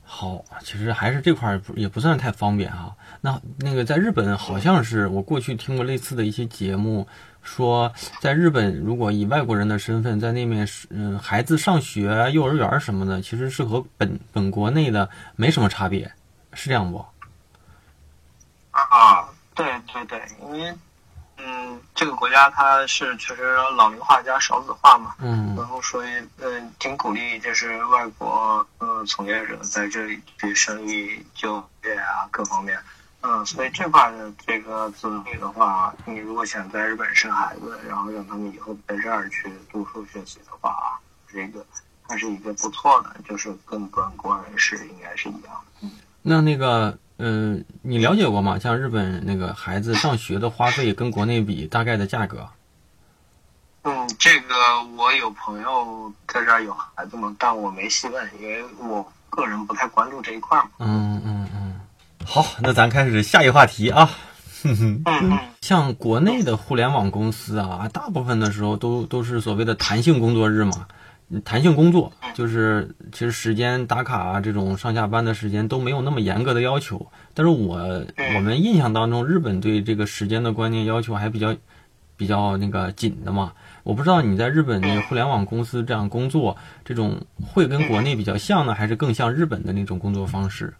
[0.04, 2.94] 好，其实还是这块儿不也不算太方便哈。
[3.20, 7.06] 那那个在日本好像是我过去听过类似的一些节目，
[7.42, 16.12] 说在日本如果以外国人的身份在那面是嗯孩子上学幼儿园什么的，其实是和本本国内的没什么差别，
[16.52, 17.04] 是这样不？
[18.70, 20.72] 啊，对对对，因为
[21.38, 26.08] 嗯，这个国家它是确实老龄化加少子化嘛，嗯然后所以
[26.40, 32.78] 嗯，挺鼓励就是外国呃从业者在这里去生育、就业啊各方面。
[33.20, 41.66] 嗯，所以这块的这个子女的话，你如果想在日本生孩子，然后让他们以后在这儿去读书学习的话，这个
[42.08, 45.60] 还是一个不错的，就是跟本国人是应该是一样的。
[45.82, 45.90] 嗯。
[46.22, 48.58] 那那个，嗯、你了解过吗？
[48.58, 52.48] 像日本那个孩子上学的花费跟国内比，大概的价格？
[53.82, 54.54] 嗯，这个
[54.96, 60.70] 我有朋友在这儿有孩子嘛，但我没细问，因为我个人不太关注这一块嘛。
[60.78, 61.80] 嗯嗯嗯。
[62.24, 64.10] 好，那咱开始下一话题啊。
[64.62, 65.02] 哼哼。
[65.06, 70.94] 嗯嗯像国内的互联网公司啊，大部分的时候都都是所谓的弹性工作日嘛，嗯
[71.44, 77.10] 弹性工作就是其实时间打卡啊，这种上下班的时间都没有那么严格的要求。
[77.34, 77.76] 但是我
[78.34, 81.54] 我们印象当中，日本对这个时间的观念要求还比较
[82.16, 83.52] 比较那个紧的嘛。
[83.82, 90.74] 我不知道你在日本那个互联网公司这样工作，这种会跟国内比较像呢，还是更像日本的那种工作方式？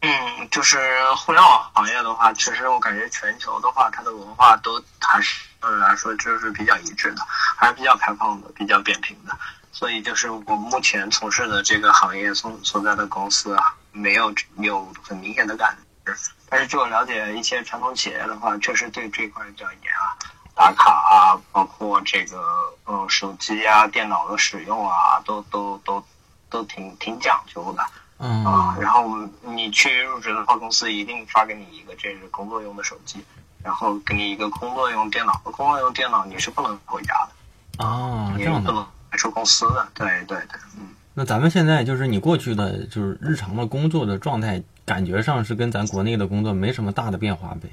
[0.00, 0.10] 嗯，
[0.50, 0.76] 就是
[1.16, 7.22] 互联网行业的话，确实我感觉全球的话，它的文化都还是相对来说就是比较一致的，
[7.56, 9.36] 还是比较开放的，比较扁平的。
[9.72, 16.16] 所以就是我目前从事的这个行业所所在的公司啊，没有有很明显的感知。
[16.48, 20.16] 但是据我了解，一些传统企业的话，确实对这一块比较严啊，
[20.54, 22.40] 打卡啊，包括这个
[22.86, 26.02] 嗯手机啊、电脑的使用啊，都都都
[26.48, 27.84] 都挺挺讲究的。
[28.18, 33.22] 嗯啊，然后你去入职的话，公司一定发给你一个这是工作用的手机，
[33.66, 35.32] 然后给你一个工作用电脑。
[35.42, 38.72] 工作用电脑你是不能回家的，哦，这样的。
[39.10, 39.88] 带出公司的。
[39.92, 40.86] 对对对，嗯。
[41.14, 47.68] 那咱们现在就是你过去的就是日常的工作的状态，感觉上是跟咱国内的工作没什么大的变化呗。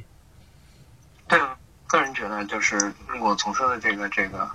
[1.27, 1.39] 对，
[1.85, 4.49] 个人觉得就是我从事的这个这个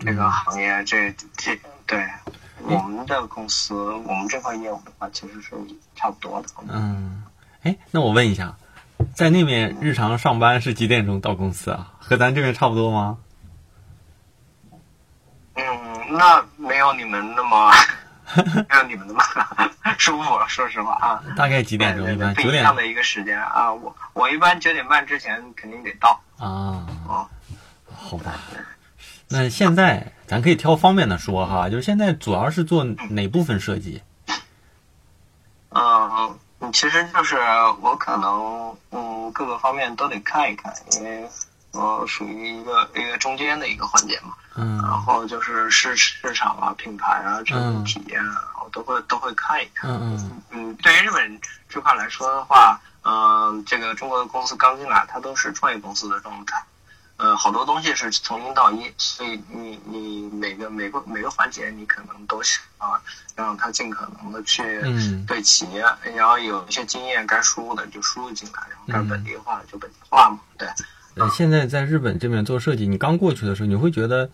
[0.00, 2.08] 这个行业，这这对
[2.62, 5.50] 我们的公司，我们这块业务的话，其实是
[5.94, 6.48] 差不多的。
[6.68, 7.22] 嗯，
[7.64, 8.56] 哎，那我问一下，
[9.14, 11.92] 在那边日常上班是几点钟到公司啊？
[11.98, 13.18] 和咱这边差不多吗？
[15.54, 17.70] 嗯，那没有你们那么
[18.68, 19.22] 没有你们那么
[19.98, 21.22] 舒服，说实话啊。
[21.36, 22.12] 大概几点钟？
[22.12, 26.84] 一般九点一样的一个时间啊，我我一般九点半之前肯定得到啊？
[27.08, 27.28] 啊。
[27.94, 28.34] 好吧。
[29.28, 34.02] 那现在咱可以挑方便的说哈，就是现在主要是做哪部分设计？
[35.70, 36.38] 嗯，嗯
[36.72, 37.36] 其实就是
[37.80, 41.28] 我可能嗯各个方面都得看一看，因为
[41.72, 44.34] 我属于一个一个中间的一个环节嘛。
[44.56, 49.90] 嗯然后就是市市场啊、品牌啊、产品体验啊，我都会都会看一看。
[49.90, 56.62] 嗯嗯嗯，对于日本这块来说的话，嗯、这个中国的公司刚进来，它都是创业公司的状态。
[57.16, 63.00] 呃，好多东西是从零到一，所以你你每个每个每个环节，你可能都想啊，
[63.36, 65.84] 让他尽可能的去嗯对企业，
[66.16, 70.68] 然后有一些经验该输入的就输入进来，然后该本地化的就本地化嘛，对。
[71.16, 74.28] 呃，现在在日本这边做设计，你刚过去的时候，你会觉得，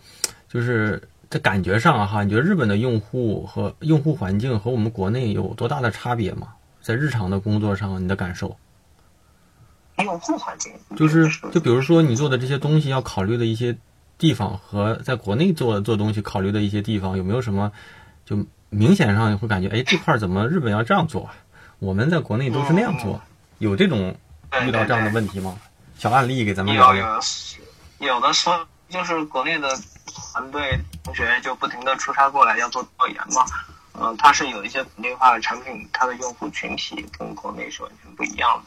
[0.49, 6.47] 就是在感觉上哈，你觉得日本的用户和用户环境和我们国内有多大的差别吗？
[6.81, 8.57] 在日常的工作上，你的感受？
[10.03, 13.77] 用户环境就是就比如说你做的这些东西要考虑的一些
[14.17, 17.71] 地方和在国内做做东西考虑的一些地方，有没有什么
[18.25, 21.35] 就明显上会感觉，哎，这块儿怎么日本要这样做啊？
[21.79, 23.21] 我们在国内都是那样做，
[23.57, 24.15] 有这种
[24.63, 25.57] 遇到这样的问题吗？
[25.97, 27.19] 小案例给咱们有聊聊。
[27.99, 28.55] 有有的时候
[28.89, 29.69] 就是国内的
[30.05, 33.45] 团队同学就不停的出差过来要做调研嘛，
[33.93, 38.63] 嗯、它是有一些本地化的产品，它的用户群体跟国内是完全不一样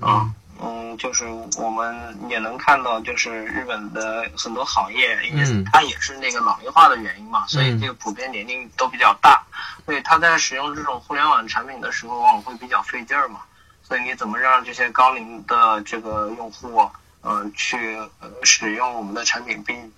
[0.00, 5.64] 的，啊、嗯，就是我们也能看到，就是日本的很多行业，因为嗯。
[5.72, 9.42] 它也是那个老龄化的原因嘛，所以这个普遍年龄都比较大，
[9.86, 13.40] 所以它在使用这种互联网产品的时候，往往会比较费劲儿嘛。
[13.82, 16.88] 所以你怎么让这些高龄的这个用户，
[17.22, 19.92] 呃，去呃使用我们的产品，并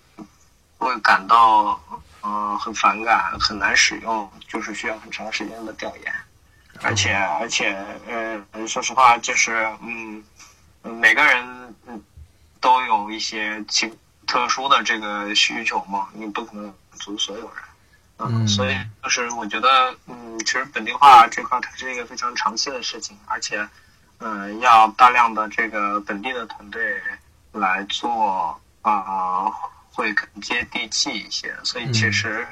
[0.79, 1.81] 不会感到
[2.23, 6.15] 呃很反感、很难使用，就是需要很长时间的调研，
[6.83, 7.77] 而且而且
[8.53, 10.23] 呃，说实话，就是嗯，
[10.83, 12.03] 嗯每个人嗯
[12.61, 13.93] 都有一些其
[14.27, 17.65] 特殊的这个需求嘛，你不可能满足所有人。
[18.19, 23.69] 嗯所以就是我觉得，嗯，嗯，其实本地化这块它是一个非常长期的事情，而且，
[24.19, 27.01] 嗯，要大量的这个本地的团队
[27.53, 29.51] 来做啊、
[29.91, 31.55] 会更接地气一些。
[31.65, 32.47] 所以其实，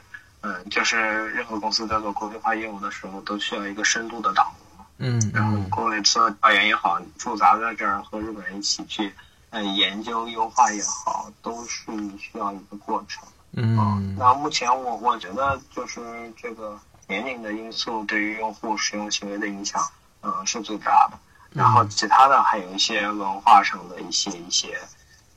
[0.45, 4.85] 嗯，就是任何公司在做国际化业务的时候，都需要一个深度的导入。
[4.99, 9.15] 嗯然后嗯国内做调研也好，驻扎在这儿和日本人一起去，
[9.51, 13.23] 呃，研究优化也好，都是需要一个过程。
[13.55, 16.01] 嗯那目前我我觉得就是
[16.37, 19.81] 这个年龄的因素对于用户使用行为的影响，
[20.23, 21.19] 嗯、是最大的。
[21.51, 24.77] 然后其他的还有一些文化上的一些一些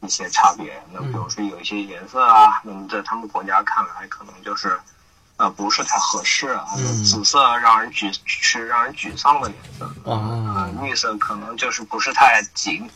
[0.02, 0.82] 一些差别。
[0.92, 4.80] 那比如说有一些颜色啊，那么在他们国家看来可能就是。
[5.38, 6.66] 呃，不是太合适啊。
[6.78, 7.04] 嗯。
[7.04, 12.90] 紫色让人沮是让人沮丧的颜色，啊呃，绿色可能就是不是太紧，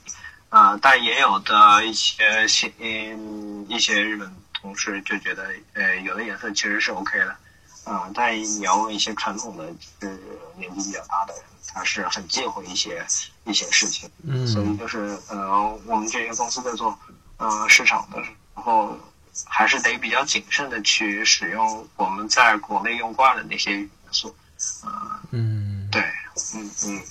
[0.50, 7.36] 啊、但也有的一些些嗯一些日本同事就觉得，呃，有的颜色其实是 OK 的，
[7.84, 9.66] 啊、但你要问一些传统的，
[10.00, 10.20] 就是
[10.58, 13.06] 年纪比较大的人，他是很忌讳一些
[13.46, 14.48] 一些事情，嗯。
[14.48, 16.98] 所以就是呃，我们这些公司在做
[17.38, 18.98] 呃市场的时候，
[19.46, 24.36] 还是得比较谨慎的去使用我们在国内用惯的那些元素，
[24.84, 24.92] 呃，
[25.32, 25.88] 嗯。
[25.92, 27.02] 对，嗯嗯。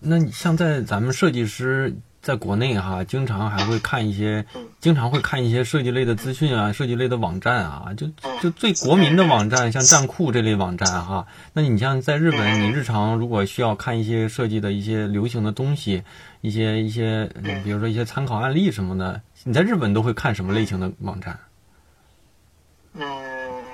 [0.00, 4.46] 那你像在咱们设计师在国内哈，经常还会看一些，
[4.80, 8.08] 经常会看一些设计类的资讯啊，设计类的网站啊，就
[8.42, 11.26] 就最国民的网站，像站酷这类网站哈。
[11.52, 16.02] 那你像在日本，你日常如果需要看一些设计的一些流行的东西，
[16.40, 21.38] 一些一些，嗯比如说一些参考案例什么的，你在日本都会看什么类型的网站？
[22.94, 23.02] 嗯，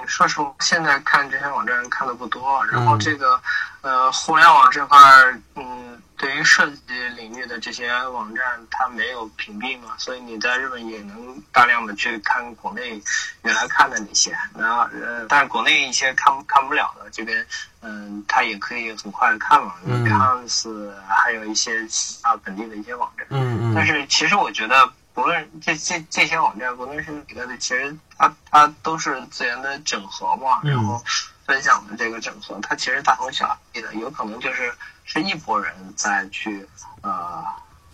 [0.06, 2.64] 说实话，现在看这些网站看的不多。
[2.66, 3.40] 然嗯后这个，
[3.80, 13.02] 呃，互联网这块儿，嗯，对于设计领域的这些网站，它没有屏蔽嘛，所以你在日本也能大量的去看国内
[13.42, 14.36] 原来看的那些。
[14.56, 17.44] 然后，呃，但是国内一些看看不了的，这边，
[17.80, 19.74] 嗯，它也可以很快的看嘛。
[19.84, 23.26] 嗯 Behance 还有一些其他本地的一些网站。
[23.30, 31.02] 嗯嗯但是其实我觉得，不论这这这些网站，不论是哪个的，其实它它都是资源的整合嘛，嗯然后
[31.46, 36.68] 分享的这个整合，它其实大同小异的，有可能就是是一拨人在去
[37.00, 37.42] 呃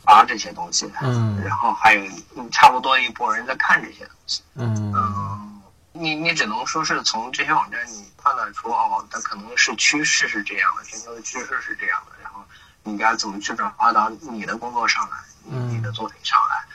[0.03, 1.41] 发这些东西，嗯。
[1.45, 2.05] 然后还有
[2.35, 4.93] 嗯差不多一拨人在看这些东西，嗯。
[4.93, 12.45] 嗯，你你只能说是从这些网站你判断出哦，它可能是趋势是这样的，全球的趋势是这样的，然后
[12.83, 15.17] 你该怎么去转化到你的工作上来，
[15.49, 15.71] 嗯。
[15.71, 16.65] 你的作品上来。
[16.67, 16.72] 我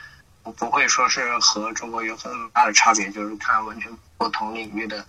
[0.52, 5.04] 不会说是和中国有很大的差别，就是看完全不同领域的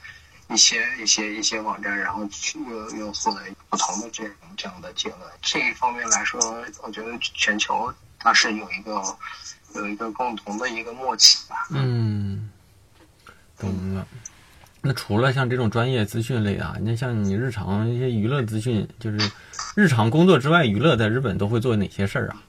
[0.50, 5.22] 一些一些一些网站，然后去又又获得不同的这种这样的结论。
[5.42, 6.40] 这一方面来说，
[6.84, 9.02] 我觉得全球它是有一个
[9.76, 11.68] 有一个共同的一个默契吧。
[11.72, 12.50] 嗯，
[13.58, 14.06] 懂了。
[14.82, 19.32] 那除了像这种专业资讯类啊，那像你日常一些娱乐资讯，就是
[19.76, 22.42] 日常工作之外娱乐，在日本都会做哪些事儿啊？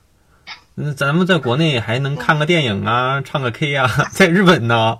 [0.82, 4.96] 那咱们在国内还能看个电影啊，唱个 K 啊，在日本呢，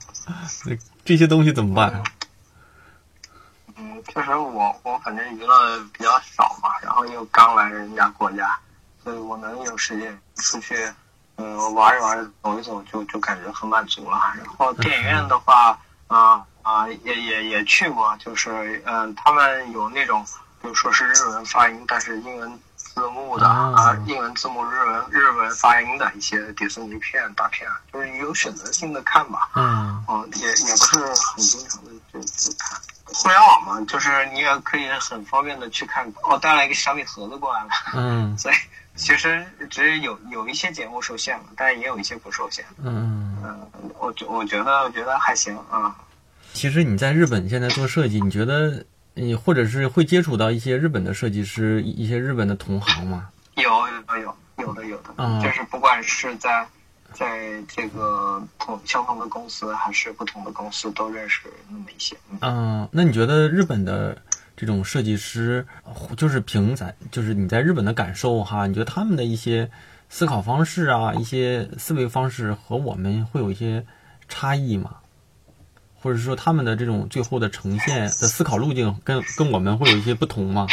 [0.63, 2.03] 这这些东西怎么办？
[3.77, 8.59] 嗯，确实我我反正娱乐比较少嘛，然后又刚来人家国家，
[9.03, 10.77] 所以我能有时间出去，
[11.37, 14.19] 嗯、玩一玩、走一走就，就感觉很满足了。
[14.37, 20.23] 然后电影院的话，啊啊、也也也去过，就是嗯、他们有那种，
[20.61, 22.61] 比如说是日文发音，但是英文
[23.01, 29.49] 字幕的啊啊，英文字幕日文日文发音的一些迪士尼片、大片，就是有选择性的看吧。
[29.55, 32.79] 嗯哦，也也不是很经常的就去看。
[33.07, 36.07] 互联网嘛，就是你也可以很方便的去看。
[36.25, 38.55] 哦，带了一个小米盒子过来了，嗯 所以
[38.95, 42.65] 其实只是有有一些节目受限了，但也有一些不受限。
[42.83, 43.39] 嗯。
[43.43, 45.97] 嗯，我觉我觉得我觉得还行啊。
[46.53, 48.85] 其实你在日本现在做设计，你觉得
[49.21, 53.29] 你或者是会接触到一些日本的设计师，一些日本的同行吗？
[53.57, 56.67] 有有有有的有的，嗯就是不管是在
[57.13, 62.17] 在这个同相同的公司，还是不同的公司，都认识那么一些。
[62.31, 64.17] 嗯嗯，那你觉得日本的
[64.57, 65.67] 这种设计师，
[66.17, 69.71] 就是凭咱就是你在日本的感受哈，你觉得他们的一些
[70.09, 73.85] 思考方式啊，一些思维方式和我们会有一些
[74.29, 74.97] 差异吗？
[76.03, 80.67] 或者说他们的这种最后的呈现的思考路径跟跟我们会有一些不同吗？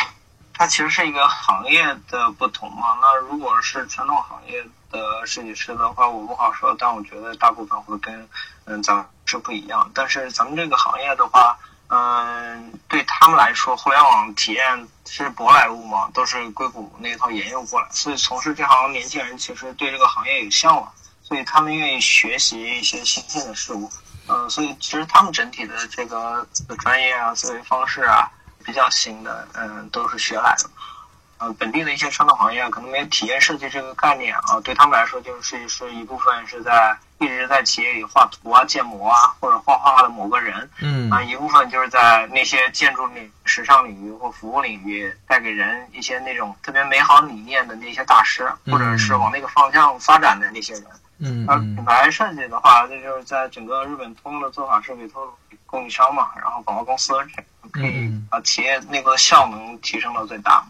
[0.53, 2.97] 它其实是一个行业的不同嘛。
[2.99, 8.27] 那如果是传统行业的设计师的话，我不好说，但我觉得大部分会跟
[8.65, 9.91] 嗯咱们是不一样。
[9.93, 11.59] 但是咱们这个行业的话，
[11.89, 23.91] 嗯，对他们来说，互联网体验是舶来物嘛，都是硅谷那一套沿用过来，所以从事这行年轻人其实对这个行业有向往，所以他们愿意学习一些新鲜的事物。
[24.27, 26.45] 嗯，所以其实他们整体的这个
[26.79, 28.29] 专业啊、思维方式啊，
[28.63, 30.69] 比较新的，嗯，都是学来的。
[31.39, 50.83] 呃，本地的一些传统行业可能没有体验设计这个概念啊，对他们来说就是是一部分是在一直在企业里画图啊、建模啊，或者画画的某个人，嗯啊，一部分就是在那些建筑领、时尚领域或服务领域带给人一些那种特别美好理念的那些大师，或者是往那个方向发展的那些人。
[51.19, 55.35] 嗯而品牌设计的话，这就是在整个日本通用的做法是委托
[55.65, 57.13] 供应商嘛，然后广告公司
[57.71, 60.63] 可以嗯把企业内部的效能提升到最大。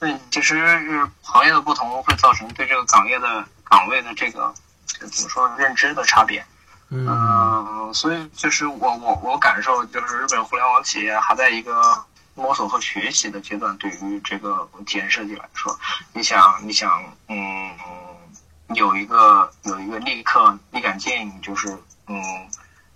[0.00, 4.54] 嗯，其实是行业的不同会造成对这个岗业的岗位的这个
[5.00, 6.44] 呃怎么说认知的差别。
[6.90, 11.82] 嗯嗯，所以就是我我我感受就是日本互联网企业还在一个
[12.34, 13.76] 摸索和学习的阶段。
[13.76, 15.78] 对于这个体验设计来说，
[16.14, 17.70] 你想你想嗯
[18.74, 21.76] 有一个有一个立刻立竿见影，就是
[22.06, 22.16] 嗯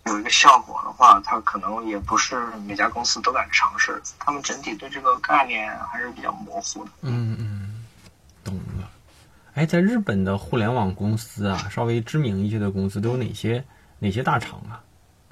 [0.06, 4.02] 有一个效果的话，它可能也不是每家公司都敢尝试。
[4.18, 6.90] 他们整体对这个概念还是比较模糊的。
[7.02, 7.84] 嗯嗯，
[8.42, 8.88] 懂了。
[9.54, 13.64] 哎，在日本的互联网公司啊，稍微知名一些的公司都有哪些
[13.98, 14.80] 哪些大厂啊？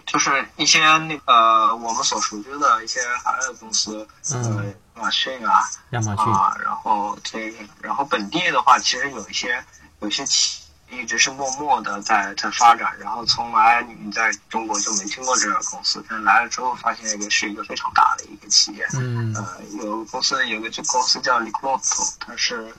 [0.07, 5.61] 就是一些那个我们所熟知的一些海外的公司，呃，嗯亚马逊啊，
[5.91, 6.25] 亚马逊。
[6.33, 9.64] 啊，然后这个，然后本地的话，其实有一些
[10.01, 18.86] 有一些企业一直是默默的在在发展，然后从来你在中国就没听过这家公司，但来了之后发现一个是一个非常大的一个企业。
[18.95, 22.74] 嗯呃，有个公司有个这公司叫 l i q u o t o 它是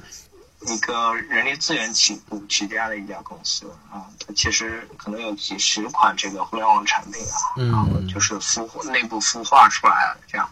[0.62, 10.50] 一个人力资源起步起家的一家公司啊，它其实可能有几十款这个互联网产品啊，嗯然后就是孵化内部孵化出来的这样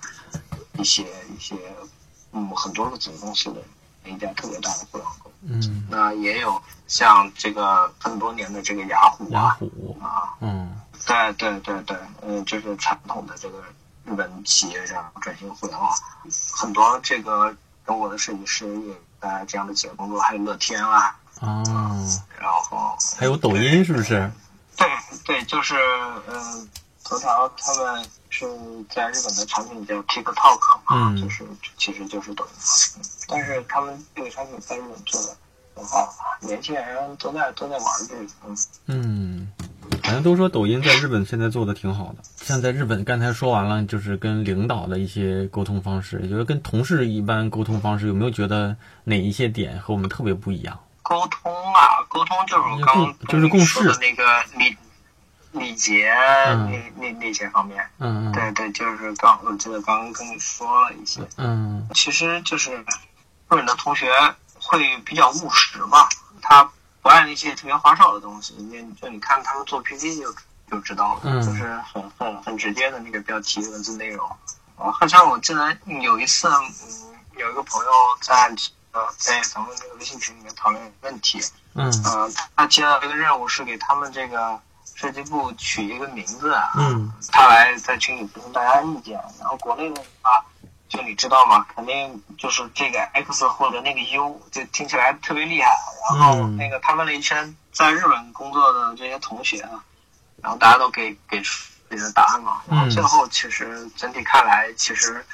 [0.78, 1.04] 一些
[1.36, 1.56] 一些
[2.32, 3.62] 嗯很多个子公司的
[4.06, 5.29] 一家特别大的互联网公司。
[5.42, 9.98] 嗯，那也有像这个很多年的这个雅虎雅啊虎。
[10.02, 10.76] 啊，嗯
[11.08, 13.64] 对对对对，嗯，就是传统的这个
[14.06, 15.90] 日本企业这样转型互联网，
[16.52, 21.64] 很多这个中国的设计师也在这样的企业工作，还有乐天啊，啊，
[22.38, 24.30] 然后还有抖音是不是？
[24.78, 24.88] 对
[25.26, 25.76] 对，就是
[26.28, 26.70] 嗯，
[27.04, 28.46] 头条他们是
[28.90, 31.44] 在日本的产品叫 TikTok 嘛，嗯就是
[31.78, 32.52] 其实就是抖音，
[32.98, 35.36] 嗯但是他们这个产品在日本做的
[35.76, 38.58] 很好，年轻人都在都在玩这个，嗯。
[38.88, 39.52] 嗯，
[40.04, 42.24] 好像都说抖音在日本现在做的挺好的。
[42.36, 50.80] 像在日本，刚才说完了，就是跟领导的一些沟通方式，也就是跟同事一般沟通方式，有没有觉得哪一些点和我们特别不一样？
[51.02, 52.64] 沟通啊，沟通就是
[53.28, 54.24] 就是共事的那个
[54.58, 54.76] 礼
[55.52, 56.12] 礼节
[56.48, 57.90] 嗯那那那些方面。
[58.00, 62.86] 嗯对对，就是刚我记得刚刚跟你说了一些，嗯其实就是日
[63.48, 64.12] 本的同学
[64.60, 66.08] 会比较务实吧，
[66.42, 66.70] 他
[67.02, 68.54] 不爱那些特别花哨的东西。
[68.56, 70.34] 你就你看他们做 PPT 就
[70.70, 74.30] 就知道了，嗯就是很很很直接的那个标题文字内容。
[74.78, 77.92] 啊，好像我记得有一次，嗯，有一个朋友
[78.22, 78.56] 在
[78.92, 81.42] 呃在咱们这个微信群里面讨论问题，
[81.74, 84.60] 嗯呃，他接到一个任务是给他们这个
[85.00, 89.14] 设计部取一个名字，啊嗯他来在群里咨询大家意见。
[89.40, 90.44] 然后国内的话，
[90.90, 91.66] 就你知道吗？
[91.74, 95.70] 肯定就是这个 X 或者那个 U，就听起来特别厉害。
[96.10, 99.82] 然后嗯那个他问了一圈在日本工作的这些同学啊，
[100.42, 102.62] 然后大家都给给出自己的答案嘛。
[102.70, 105.26] 然后最后其实整体看来，其实。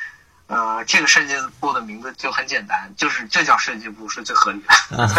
[0.47, 5.09] 呃，这个设计部的名字就很简单，就是这叫设计部是最合理的。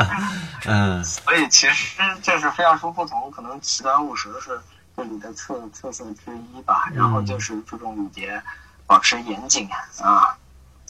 [0.66, 4.60] 嗯所以其实就是非要说不同，可能极端务实是
[4.96, 6.90] 这里的特特色之一吧。
[6.92, 8.42] 然后就是注重礼节，
[8.86, 9.68] 保持严谨
[10.02, 10.36] 啊，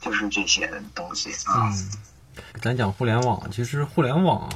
[0.00, 1.68] 就是这些东西啊。
[1.68, 1.90] 嗯，
[2.60, 4.48] 咱讲互联网，其实互联网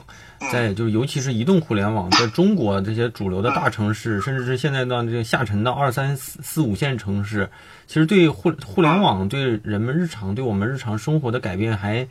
[0.53, 7.51] 在就是尤其是移动互联网，在中国这些主流的大城市，甚至是现在的这个下沉到二三四四五线城市，
[7.87, 12.07] 其实对互互联网对人们日常对我们日常生活的改变还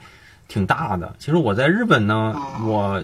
[0.47, 1.15] 挺大的。
[1.19, 3.03] 其实我在日本呢，我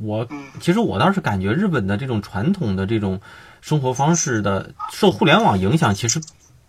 [0.00, 0.26] 我
[0.60, 3.20] 其实我倒是感觉日本的这种传统的这种
[3.60, 6.20] 生活方式的受互联网影响，其实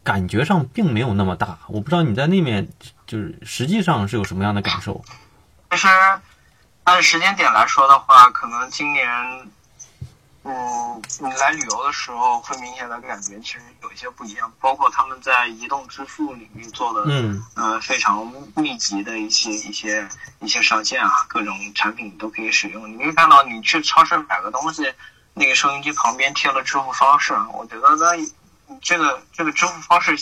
[0.03, 1.59] 感觉上并没有那么大。
[1.67, 2.67] 我不知道你在那面
[3.07, 5.03] 就是实际上是有什么样的感受？
[5.75, 5.87] 其实
[6.83, 9.09] 按时间点来说的话，可能今年，
[10.43, 20.07] 嗯，你来旅游的时候会明显的感觉其实有一些不一样，包括他们在移动支付领域做的，嗯呃，非常密集的一些一些
[20.41, 22.87] 一些上线啊，各种产品都可以使用。
[22.93, 24.93] 你可以看到，你去超市买个东西，
[25.33, 30.15] 那个收音机旁边贴了支付方式，我觉得那这个这个支付方式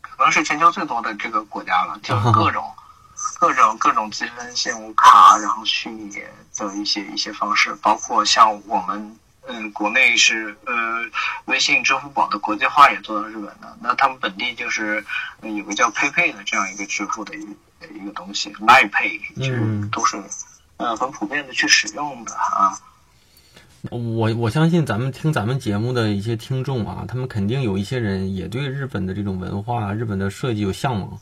[0.00, 2.74] 可能是全球最多的这个国家了，就是 各种。
[3.38, 9.16] 各种各种积分信用卡，然后虚拟的一些一些方式，包括像我们
[9.46, 10.74] 嗯，国内是呃，
[11.46, 13.76] 微信、支付宝的国际化也做到日本的。
[13.80, 15.04] 那他们本地就是
[15.42, 17.40] 有个叫 PayPay 的这样一个支付的一
[17.94, 20.22] 一个东西，Line Pay，就是都是
[20.76, 22.78] 呃很普遍的去使用的啊。
[23.90, 31.18] 我我相信咱们听咱们节目的一些听众啊，他们肯定有一些人也对日本的这种文化、日本的设计有向往，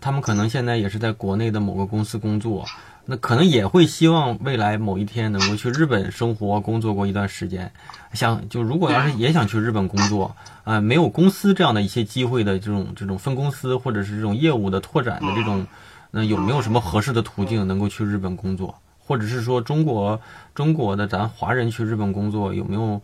[0.00, 2.64] 他们可能现在也是在国内的某个公司工作。
[3.06, 7.72] 那可能也会希望未来某一天能够去日本生活工作过一段时间，
[8.12, 15.66] 想就如果要是也想去日本工作啊，没有公司这样的一些机会的这种这种分公司或者是这种业务的拓展的这种，
[16.12, 18.78] 那有没有什么合适的途径能够去日本工作？
[18.98, 20.20] 或者是说中国
[20.54, 23.00] 中国的咱华人去日本工作有没有，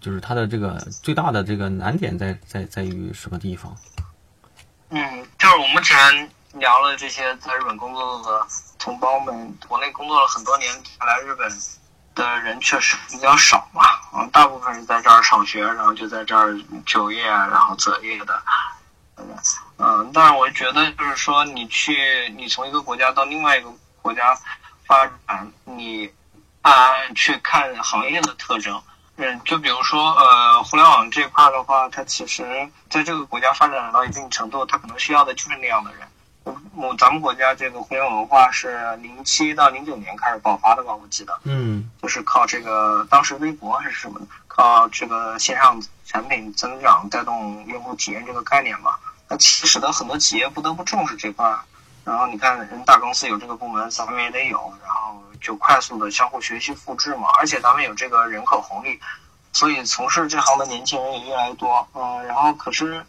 [0.00, 3.74] 就是他的这个最大的这个难点在在在于什么地方？
[4.94, 8.46] 嗯，就是我目前聊了这些在日本工作的。
[8.78, 10.68] 同胞们，国内工作了很多年，
[11.00, 11.48] 来日本
[12.16, 13.82] 的人确实比较少嘛。
[14.12, 16.52] 嗯，大部分是在这儿上学，然后就在这儿
[16.84, 18.42] 就业，然后择业的。
[19.78, 23.72] 嗯，但是我觉得，就是说，你去，你从一个国家到另外一个
[24.02, 24.36] 国家
[24.84, 26.12] 发展，你
[26.62, 28.82] 啊去看行业的特征。
[29.16, 36.08] 嗯，就比如说，呃，互联网这块的话，它其实在这个国家发展到一定程度，它可能需要的就是那样的人。
[36.74, 40.92] 我咱们国家这个互联网文化是零七到零九年开始爆发的吧？
[40.94, 48.96] 我记得，嗯，就是靠这个当时微博还是什么，靠这个线上产品增长带动用户体验这个概念嘛。
[49.28, 51.54] 那使得很多企业不得不重视这块。
[52.04, 57.28] 然后你看，人大公司有这个部门，咱们也得有，然后就快速的相互学习复制嘛。
[57.38, 58.98] 而且咱们有这个人口红利，
[59.52, 61.86] 所以从事这行的年轻人也越来越多。
[61.94, 63.04] 嗯，然后可是。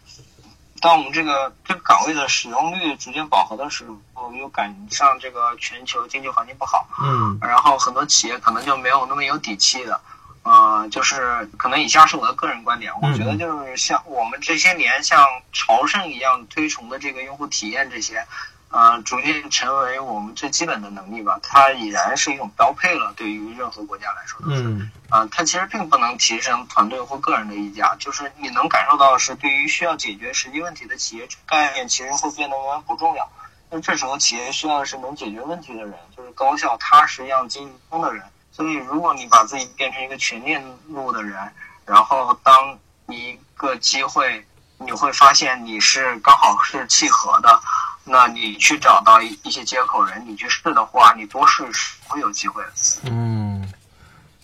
[0.80, 9.98] 当我们这个这个岗位的使用率逐渐饱和的时候，又赶上这个全球经济环境不好，嗯，然后很多企业可能就没有那么有底气的，
[10.42, 18.26] 呃，就是可能以下是我的个人观点，我觉得就是像我们这些年像朝圣一样推崇的这个用户体验这些。
[18.74, 21.38] 呃，逐渐成为我们最基本的能力吧。
[21.44, 24.62] 它已然是一种标配了，对于任何国家来说都是。
[24.64, 24.90] 嗯。
[25.10, 33.30] 啊，它其实并不能提升团队或个人的溢价，就是你能感受到的是，对于需要解决实际问题的企业，概念其实会变得不重要。
[33.70, 38.24] 那这时候，企业需要的是能解决问题的人，就是高效、踏实、样精通的人。
[38.50, 41.48] 所以，如果你把自己变成一个全链路的人，
[41.86, 44.44] 然后当一个机会，
[44.78, 47.60] 你会发现你是刚好是契合的。
[48.04, 52.62] 那你去找到一一些接口人，你去试的话，你多试试会有机会。
[53.04, 53.72] 嗯，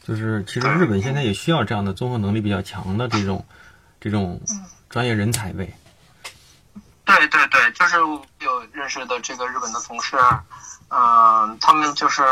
[0.03, 3.47] 就是其实日本现在也需要这样的综合能力比较强的这种
[4.01, 4.41] 这种
[4.89, 5.77] 专业人才呗。
[7.05, 10.17] 对对对，就是有认识的这个日本的同事，
[10.89, 12.23] 嗯，他们就是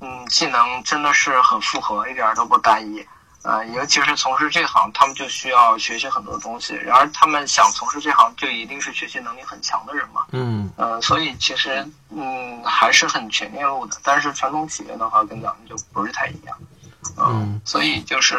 [0.00, 3.06] 嗯技能真的是很复合，一点都不单一。
[3.44, 6.72] 呃，尤其是从事这行，他们就需要学习很多东西。
[6.72, 10.24] 然而，他们想从事这行，就一定是学习能力很强的人嘛。
[10.32, 10.72] 嗯。
[10.76, 13.98] 呃，所以其实，嗯，还是很全链路的。
[14.02, 16.56] 但是传统企业的话，跟咱们就不是太一样。
[17.18, 17.60] 嗯。
[17.66, 18.34] 所以就是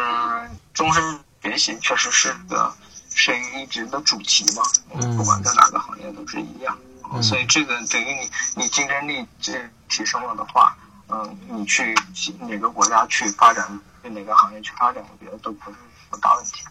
[0.74, 2.74] 终身学习，确实是个
[3.14, 4.62] 是一直的主题嘛。
[4.92, 5.16] 嗯。
[5.16, 6.76] 不管在哪个行业都是一样。
[7.12, 7.22] 嗯。
[7.22, 9.52] 所以这个等于你，你竞争力这
[9.88, 10.76] 提升了的话，
[11.08, 11.94] 嗯，你去
[12.40, 13.66] 哪个国家去发展？
[14.02, 16.62] 哪个行业去发展，我觉得都不是什么大问题。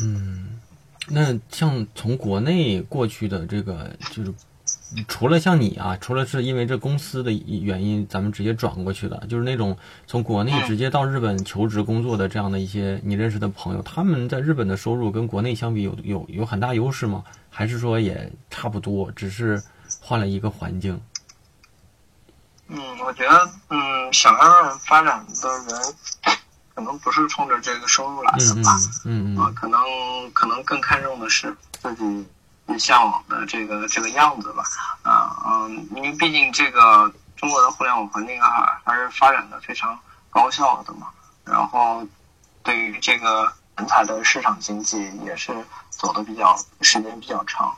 [0.00, 0.58] 嗯，
[1.08, 4.32] 那像从国内过去的这个，就是
[5.06, 17.22] 除了像你啊，除了是因为这公司的原因，咱们直接转过去的，就是那种从国内直接到日本求职工作的这样的一些你认识的朋友，他们在日本的收入跟国内相比有有有很大优势吗？
[17.50, 19.62] 还是说也差不多，只是
[20.00, 20.98] 换了一个环境？
[22.68, 25.94] 嗯，我觉得，嗯，想要发展的人。
[26.76, 29.80] 可能不是冲着这个收入来的吧，嗯啊，可能
[30.32, 32.26] 可能更看重的是自己
[32.80, 34.64] 向往的这个这个样子吧，
[35.04, 39.96] 啊嗯，因为毕竟这个中国的互联网环境啊，还是发展的非常
[40.30, 41.06] 高效的嘛，
[41.44, 42.04] 然后
[42.64, 45.54] 对于这个人才的市场经济也是
[45.90, 47.72] 走的比较时间比较长，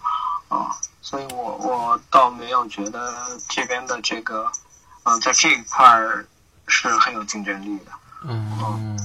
[0.49, 4.51] 啊，所以我我倒没有觉得这边的这个，
[5.07, 6.27] 嗯，在这一块儿
[6.67, 7.93] 是很有竞争力的。
[8.25, 8.99] 嗯，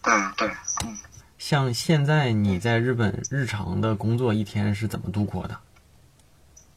[0.00, 0.48] 对对，
[0.84, 0.96] 嗯，
[1.36, 5.58] 像现在你在日本日常的工作一天是怎么度过的？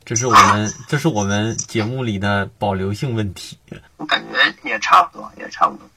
[0.03, 3.59] 这是我们 这是我们节目里的保留性问题。
[3.97, 5.87] 我感觉也差不多，也差不多，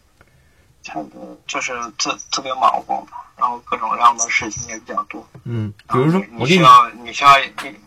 [0.83, 5.27] 差不多就是特特别忙活吧，然后各种各样的事情也比较多。
[5.45, 7.31] 嗯，比如说你需要你需要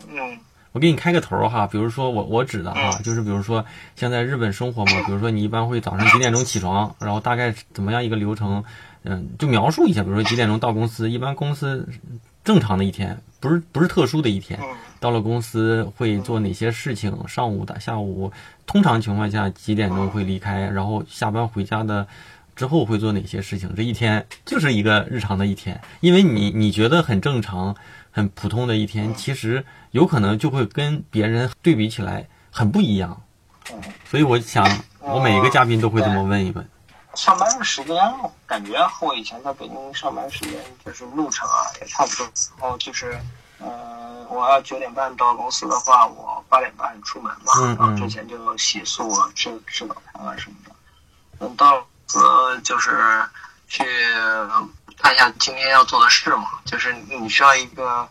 [0.08, 0.40] 嗯。
[0.74, 3.64] 我给你开个头哈，比如说我我指的哈，就是比如说
[3.94, 8.64] 像在日本生活嘛，比如说你一般会早上几点钟起床，然后大概怎么样一个流程，
[9.04, 11.88] 嗯，就描述一下，比如说几点钟到公司，一般公司
[12.42, 14.68] 正常的一天，不是不是特殊的一天，嗯
[14.98, 17.28] 到了公司会做哪些事情？
[17.28, 18.32] 上午的、下午，
[18.66, 20.62] 通常情况下几点钟会离开？
[20.62, 22.06] 然后下班回家的
[22.56, 23.74] 之后会做哪些事情？
[23.76, 27.76] 这一天就是一个日常的一天，因为你你觉得很正常、
[28.14, 33.20] 很普通的一天，其实有可能就会跟别人对比起来很不一样。
[33.72, 34.64] 嗯，所以我想，
[35.00, 36.64] 我每一个嘉宾都会这么问一问。
[37.16, 37.96] 上班的时间
[38.46, 40.54] 感觉和我以前在北京上班时间
[40.84, 42.26] 就是路程啊也差不多，
[42.60, 43.18] 然后就是。
[43.60, 50.74] 呃，我要九点半到公司的话，我八点半出门嘛，嗯嗯然后之前就洗漱啊、吃吃早餐啊什么的。
[51.38, 52.90] 等到呃，就是
[53.68, 53.84] 去
[55.04, 58.08] 看一下今天要做的事嘛，就是你需要一个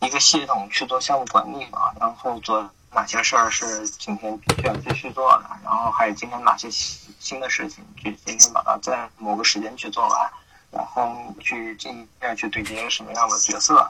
[0.00, 10.30] 一个系统去做项目管理嘛，然后做哪些事儿是今天必须要继续做的，然后还有今天哪些新新的事情，就今天把它在某个时间去做完，
[10.72, 13.88] 然后去进要去对接什么样的角色。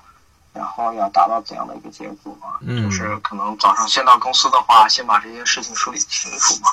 [0.52, 2.58] 然后要达到怎样的一个结果嘛？
[2.62, 6.68] 嗯就是可能早上先到公司的话，先把这些事情梳理清楚嘛。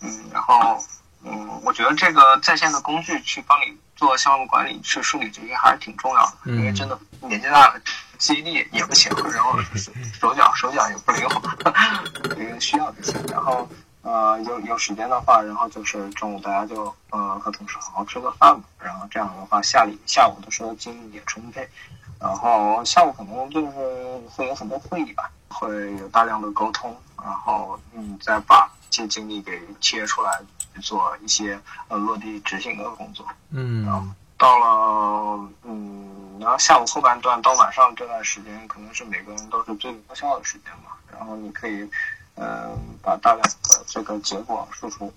[0.00, 0.82] 嗯，然后
[1.24, 7.80] 嗯，我觉得这个在线的工具去帮你做项目管理，去梳理这些还是挺重要的，嗯因为真的年纪大了，
[8.18, 9.58] 记忆力也不行，然后
[10.20, 11.40] 手脚手脚也不灵活，
[12.36, 13.18] 这个需要这些。
[13.32, 13.68] 然后
[14.02, 21.68] 呃，有有时间的话，然后就是中午大家就呃和同事好好吃个饭吧，然后这样的话下里下午的时候精力也充沛。
[22.18, 23.68] 然后下午可能就是
[24.30, 30.30] 会有很多会议吧，会有大量的沟通，然后你再把这些精力给切出来，
[30.80, 33.26] 做一些呃落地执行的工作。
[33.50, 34.06] 嗯然后
[34.38, 40.92] 到了嗯，然后下午后半段到晚上这段时间，可能是每个人都是最高效的时间嘛。
[41.12, 41.82] 然后你可以
[42.34, 45.12] 嗯、呃把大量的这个结果输出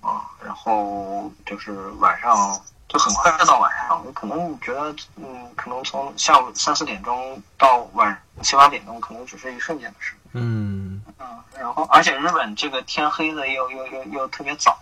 [0.00, 2.60] 啊，然后就是晚上。
[2.92, 10.16] 就很快就到晚上，可能你觉得，嗯，可能从下午三四点钟到晚七八点钟，可能只是一瞬间的事。
[10.32, 14.79] 嗯嗯，然后而且日本这个天黑的又又又又特别早，啊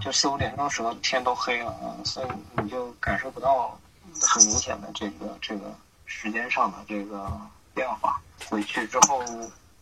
[0.00, 2.26] 就四五点钟时候天都黑了，啊，所以
[2.62, 3.78] 你就感受不到
[4.22, 5.74] 很明显的这个这个
[6.06, 7.30] 时间上的这个
[7.74, 8.20] 变化。
[8.48, 9.22] 回去之后，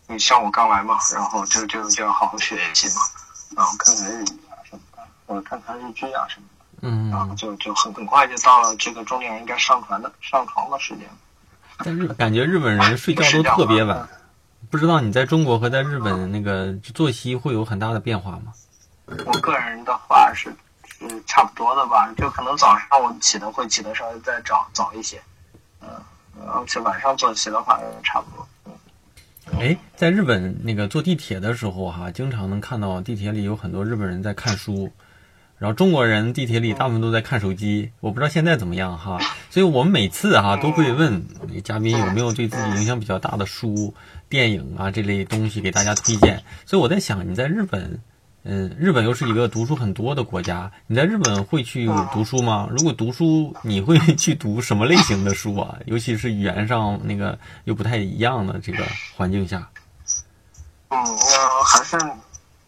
[0.07, 3.03] 你像我刚来嘛，然后就就就要好好学习嘛，
[3.57, 6.53] 然后看看日语啊什么的，或者看看日剧啊什么的。
[6.83, 11.09] 嗯然后嗯，就就很很快就到了这个中年人应该上船的上床的时间。
[11.79, 14.09] 但日感觉日本人睡觉都特别晚，
[14.71, 18.53] 不知道你在中国和在日本那个作息会有很大的变化吗？
[19.07, 20.51] 我个人的话是
[20.87, 25.21] 是差不多的吧，就可能早上我起的会起的稍微再早早一些，
[25.81, 25.89] 嗯，
[26.47, 28.47] 而且晚上作息的话差不多。
[28.67, 28.73] 嗯
[29.61, 34.91] 哎，在日本那个坐地铁的时候哈、经常能看到地铁里有很多日本人在看书，
[35.59, 37.93] 然后中国人地铁里大部分都在看手机。
[38.01, 41.25] 我不知道现在怎么样哈，所以我们每次哈、都会问
[41.63, 43.95] 嘉宾有没有对自己影响比较大的书、
[44.29, 46.43] 电影啊这类东西给大家推荐。
[46.67, 48.01] 所以我在想，你在日本，
[48.49, 52.69] 嗯，日本又是一个读书很多的国家，你在日本会去读书吗？
[52.71, 55.77] 如果读书，你会去读什么类型的书啊？
[55.87, 58.85] 尤其是语言上那个又不太一样的这个
[59.17, 59.69] 环境下。
[60.91, 61.97] 嗯，我还是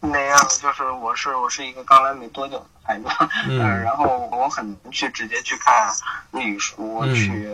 [0.01, 3.05] 那样，就是我是我是一个刚来没多久的孩子，
[3.49, 5.92] 嗯 呃然后我很难去直接去看
[6.30, 7.49] 日语书，嗯去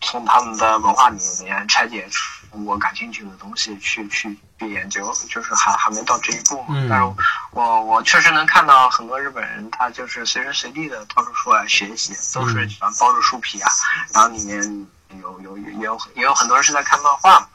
[0.00, 6.68] 从他们的文化里面拆解出我感兴趣的东西，去去去研究，就是还还没到这一步嘛。
[6.70, 7.14] 嗯但是
[7.52, 13.70] 我我确实能看到很多日本人，他就是随时随地的掏出书来学习，都是嗯喜欢包着书皮啊，
[14.14, 14.86] 然后里面
[15.20, 17.46] 有有有也有也有很多人是在看漫画嘛。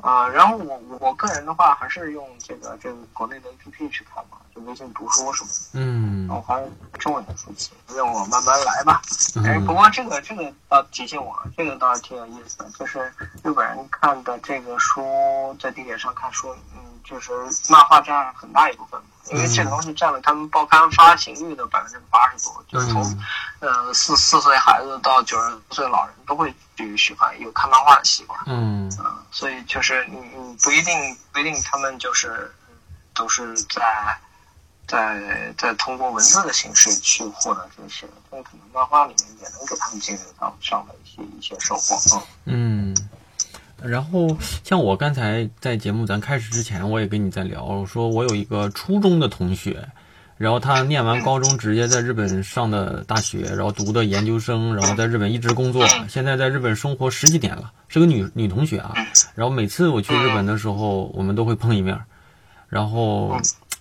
[0.00, 5.54] 嗯呃，然后我我我个人的话，还是用这个这个国内的 APP 去看嘛，就微信读书什么的。
[5.74, 9.02] 嗯我还是中文的书籍，让我慢慢来吧。
[9.44, 17.32] 哎，嗯不过这个这个倒提醒我，这个倒是挺有意思的，就是日本人看的这个书，在地铁上看书，嗯，就是
[17.68, 19.00] 漫画占很大一部分，
[19.32, 23.02] 因为这个东西占了他们报刊发行率的百分之八十多，就是从
[23.60, 28.38] 嗯呃四四岁孩子到九十岁老人都会去喜欢有看漫画的习惯。
[28.46, 30.94] 嗯嗯，所以就是你你不一定
[31.32, 32.28] 不一定他们就是
[32.68, 32.74] 嗯
[33.14, 34.16] 都是在
[34.86, 42.22] 在在通过文字的形式去获得这些，但可能漫画里面也能给他们进入到上的一些一些收获。
[42.44, 43.08] 嗯嗯。
[43.82, 49.88] 然后像我刚才在节目咱开始之前，我也跟你在聊，我说我有一个初中的同学，
[50.38, 58.94] 然后他念完高中直接在日本上的大学，然后读的研究生，然后在日本一直工作，现在在日本生活十几年了，是个女女同学啊。
[59.34, 62.04] 然后每次我去日本的时候，我们都会碰一面儿。
[62.68, 63.36] 然后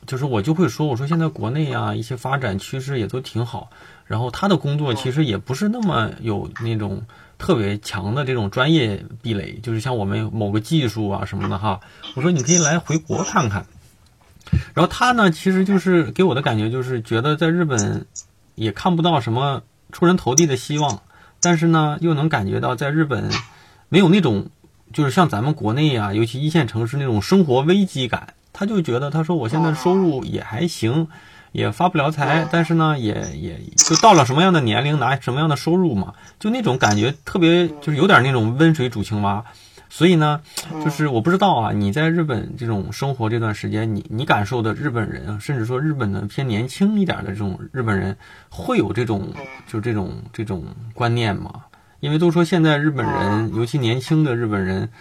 [0.07, 3.69] 就是我就会说，我说现在国内啊一些发展趋势也都挺好，
[4.05, 7.03] 然后他的工作其实也不是那么有那种
[7.37, 11.81] 特别强的这种专业壁垒，就是像我们某个技术啊什么的哈。
[12.15, 13.67] 我说你可以来回国看看。
[14.73, 18.05] 然后他呢，其实就是给我的感觉就是觉得在日本
[18.55, 21.01] 也看不到什么出人头地的希望，
[21.41, 23.29] 但是呢又能感觉到在日本
[23.89, 24.49] 没有那种
[24.93, 28.33] 就是像咱们国内啊，尤其一线城市那种生活危机感。
[28.53, 31.07] 他就觉得他说我现在收入也还行，
[31.51, 39.45] 也发不了财，但是呢也也就到了什么样的年龄拿什么样的收入嘛，就那种感觉特别就是有点那种温水煮青蛙。
[39.97, 40.43] 所以呢，
[40.83, 48.15] 就是我不知道啊，你在日本这种生活这段时间，你你感受的日本人，甚至说日本的偏年轻一点的这种日本人，
[48.47, 49.33] 会有这种
[49.65, 51.63] 就这种这种观念吗？
[51.99, 54.91] 因为都说现在日本人，尤其年轻的日本人，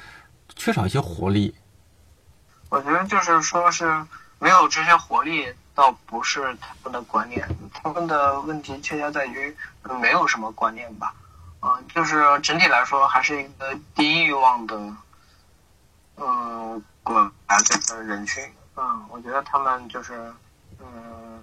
[0.55, 1.55] 缺少一些活力。
[2.71, 3.85] 我觉得就是说是
[4.39, 5.45] 没有这些活力，
[5.75, 9.55] 倒不是他们的观念，他们的问题恰恰在于
[10.01, 11.13] 没有什么观念吧。
[11.63, 14.77] 嗯，就是整体来说还是一个低欲望的，
[16.17, 17.57] 嗯，国来
[17.89, 18.45] 的人群。
[18.77, 20.33] 嗯，我觉得他们就是，
[20.79, 21.43] 嗯，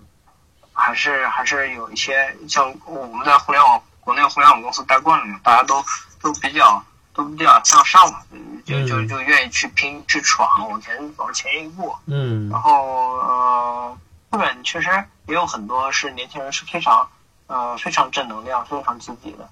[0.72, 5.84] 还是还是有一些像我们在互联网国内互联网公司待惯了嘛，大家都
[6.22, 6.84] 都比较
[7.14, 8.22] 都比较向上嘛，
[8.66, 11.96] 就就就愿意去拼去闯，往前往前一步。
[12.06, 13.98] 嗯，然后呃，
[14.32, 14.90] 日本确实
[15.28, 17.10] 也有很多是年轻人是非常
[17.48, 19.50] 呃非常正能量、非常积极的。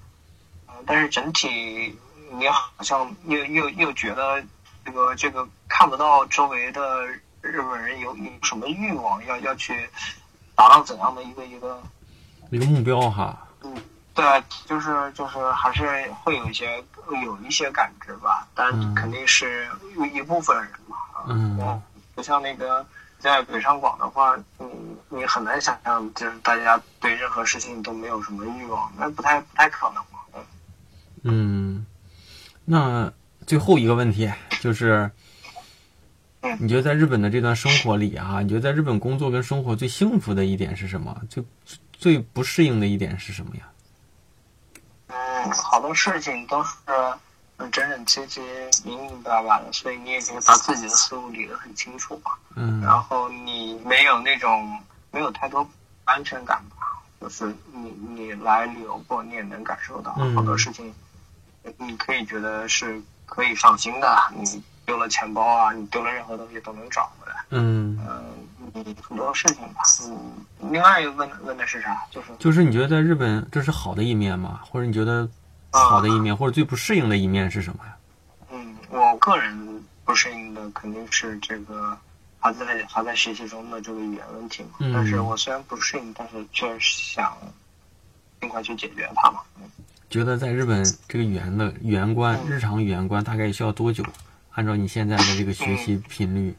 [0.86, 1.98] 但是整体，
[2.32, 4.44] 你好像又又又觉得
[4.86, 7.06] 这个这个看不到周围的
[7.42, 9.90] 日本人有有什么欲望，要要去
[10.56, 11.82] 达到怎样的一个一个
[12.50, 13.48] 一个目标哈。
[13.64, 13.76] 嗯，
[14.14, 16.84] 对，就是就是还是会有一些
[17.24, 20.98] 有一些感知吧，但肯定是有一部分人嘛。
[21.28, 21.82] 嗯，
[22.16, 22.86] 不像那个
[23.20, 24.68] 在北上广的话，你
[25.10, 30.20] 你很难想象，就是大家对任何事情都没有什么欲望，那不太不太可能嘛。
[31.24, 31.86] 嗯，
[32.66, 33.12] 那
[33.46, 35.12] 最后一个问题就是，
[36.60, 41.22] 你觉得在日本的这段生活里啊，你觉得在日本工作跟生活最幸福的一点是什么？
[41.30, 41.44] 最
[41.92, 43.64] 最不适应的一点是什么呀？
[45.08, 46.72] 嗯，好多事情都是
[47.72, 48.42] 整整齐齐、
[48.84, 52.32] 明明白白的，所以你也可以把自己的思路理得很清楚嘛。
[52.56, 52.82] 嗯。
[52.82, 54.80] 然后你没有那种
[55.12, 55.68] 没有太多
[56.06, 57.04] 安全感吧？
[57.20, 60.92] 就是你你来旅游过，你也能感受到好多事情。
[61.78, 67.46] 你可以觉得是可以放心的，你丢了钱包啊，你丢了任何东西都能找回来。
[67.50, 68.00] 嗯
[68.74, 69.82] 嗯，很多事情吧。
[70.06, 72.04] 嗯，另外一个问问的是啥？
[72.10, 74.62] 就是就是你觉得在日本这是好的一面吗？
[74.64, 75.28] 或者你觉得
[75.72, 77.96] 好的一面，或者最不适应的一面是什么呀？
[78.52, 81.98] 嗯，我个人不适应的肯定是这个
[82.40, 84.70] 还在还在学习中的这个语言问题嘛。
[84.80, 84.92] 嗯。
[84.94, 87.38] 但是我虽然不适应，但是却想
[88.40, 89.42] 尽快去解决它嘛。
[89.60, 89.70] 嗯。
[90.12, 94.04] 觉得在日本这个语言的语言关，日常语言关大概需要多久？
[94.52, 96.54] 按照你现在的这个学习频率，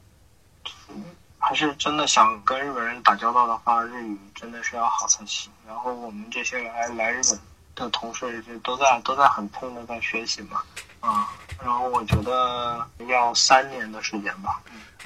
[1.38, 5.52] 还是真的想跟日本人打交道的话，日语真的是要好才行。
[5.68, 7.38] 然后我们这些来来日本
[7.74, 10.62] 的同事就都在都在很拼的在学习嘛，
[11.00, 11.28] 啊，
[11.62, 14.62] 然后我觉得要三年的时间吧。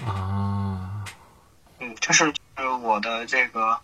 [0.07, 1.05] 啊，
[1.81, 2.33] 嗯，这是
[2.81, 3.77] 我的这个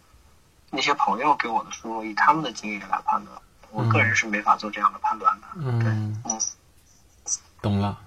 [0.71, 3.37] 那些朋友给我的书，以他们的经验来判断。
[3.73, 5.47] 我个人是没法做这样的判断的。
[5.57, 6.39] 嗯嗯，
[7.61, 7.99] 懂了。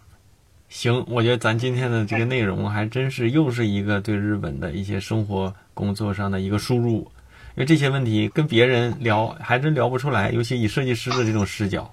[0.70, 7.09] 行，我觉得咱今天的这个内容还真是又是一个对日本的一些生活工作上的一个输入，
[7.55, 11.91] 因为这些问题跟别人聊还真聊不出来，尤其以设计师的这种视角。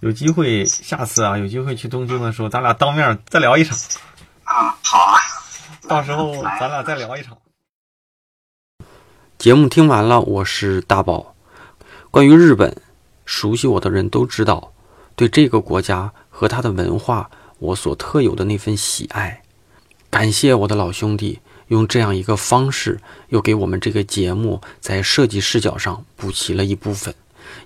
[0.00, 3.78] 有机会下次啊，有机会去东京的时候，咱俩当面再聊一场。
[4.44, 5.18] 啊，好啊，
[5.88, 7.38] 到时候咱俩再聊一场。
[9.38, 11.34] 节目听完了，我是大宝，
[12.10, 12.85] 关于日本。
[13.26, 14.72] 熟悉我的人都知道，
[15.14, 19.42] 对这个国家和它的文化，我所特有的那份喜爱。
[20.08, 27.14] 感谢我的老兄弟，用这样一个方式，又给我们这个节目在设计视角上补齐了一部分。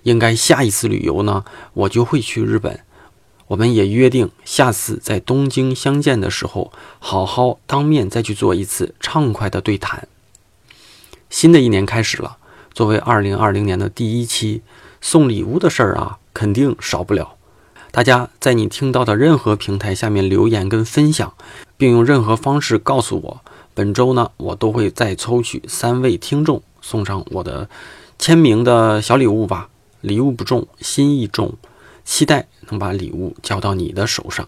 [0.03, 2.81] 应该下一次旅游呢，我就会去日本。
[3.47, 10.07] 我们也约定，下次在东京相见的时候，好好当面再去做一次畅快的对谈。
[11.29, 12.37] 新的一年开始了，
[12.73, 14.61] 作为二零二零年的第一期。
[15.01, 17.35] 送礼物的事儿啊，肯定少不了。
[17.91, 21.33] 大家在你听到的任何平台下面留言跟分享，
[21.75, 23.41] 并用任何方式告诉我，
[23.73, 27.67] 本周呢，我都会再抽取三位听众送上我的
[28.17, 29.67] 签名的小礼物吧。
[29.99, 31.55] 礼物不重，心意重，
[32.05, 34.47] 期待能把礼物交到你的手上。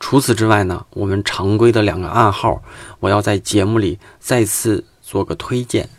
[0.00, 2.62] 除此之外呢，我们常规的两个暗号，
[3.00, 4.84] 我要在节目里再次。
[5.06, 5.90] 做个推荐。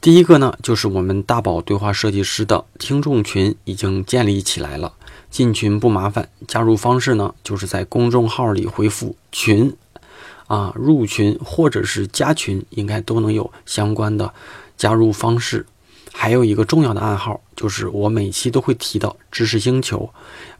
[0.00, 4.92] 第一个呢，就是我们大宝对话设计师的听众群已经建立起来了，
[5.30, 9.74] 进群不麻烦，加入方式呢，就是在公众号里回复“群”，
[10.48, 14.32] 啊，入群或者是加群，应该都能有相关的
[14.76, 15.64] 加入方式。
[16.12, 20.10] 还有一个重要的暗号，就是我每期都会提到知识星球，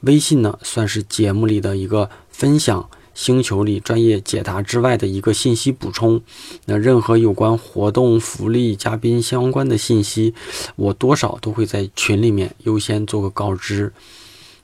[0.02, 2.88] 微信呢算是节目里的一个分享。
[3.16, 6.20] 星球里专业解答之外的一个信息补充，
[6.66, 10.34] 那任何有关活动、福利、嘉宾相关的信息，
[10.76, 13.90] 我多少都会在群里面优先做个告知。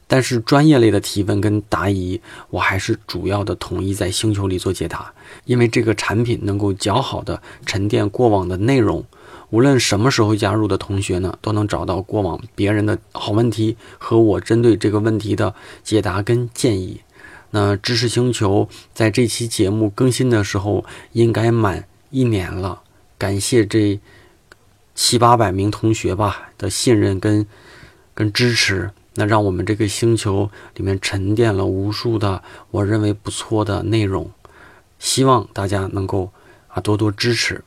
[0.07, 5.11] 但是专业类的提问跟答疑，我还是主要的统一在星球里做解答，
[5.47, 9.03] 因为这个产品能够较好的沉淀过往的内容，
[9.49, 17.01] 无论什么时候加入的同学呢，都能找到过往别人的好问题和我针对这个问题的解答跟建议。
[17.55, 22.81] 那知识星球在这期节目更新的时候，应该满一年了。
[23.19, 24.01] 感谢这
[24.95, 27.47] 七八百名同学吧的信任跟
[28.15, 34.31] 跟支持，那让我们这个星球里面沉淀了无数的我认为不错的内容。
[34.99, 36.33] 希望大家能够
[36.69, 37.63] 啊多多支持。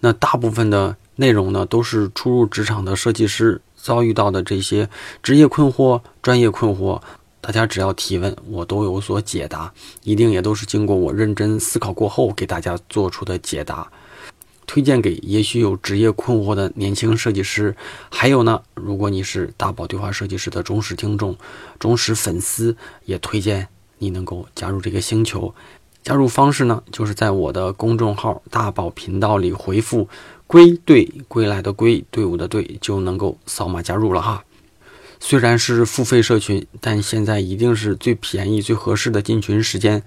[0.00, 4.90] 那大部分的内容呢，都是初入职场的设计师遭遇到的这些
[5.22, 7.00] 职业困惑、专业困惑。
[7.46, 9.72] 大家只要提问，我都有所解答，
[10.02, 13.88] 一定也都是经过我认真思考过后给大家做出的解答。
[14.66, 17.76] 推荐给也许有职业困惑的年轻设计师，
[18.10, 21.36] 还有呢，如果你是大宝对话设计师的忠实听众、
[21.78, 23.68] 忠实粉丝，也推荐
[23.98, 25.54] 你能够加入这个星球。
[26.02, 30.08] 加入方式呢，就是在我的公众号“大宝频道”里回复
[30.48, 34.42] “归队归来的归队伍的队”，就能够扫码加入了哈。
[35.20, 40.02] 虽然是付费社群，但现在一定是最便宜、最合适的进群时间。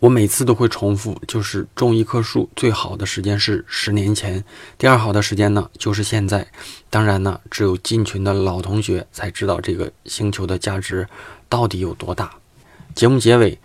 [0.00, 4.44] 我每次都会重复，就是种一棵树最好的时间是十年前，
[4.76, 6.46] 第二好的时间呢就是现在。
[6.88, 11.06] 当然呢，只有进群的老同学才知道这个星球的价值
[11.48, 12.32] 到底有多大。
[12.94, 13.58] 节目结尾。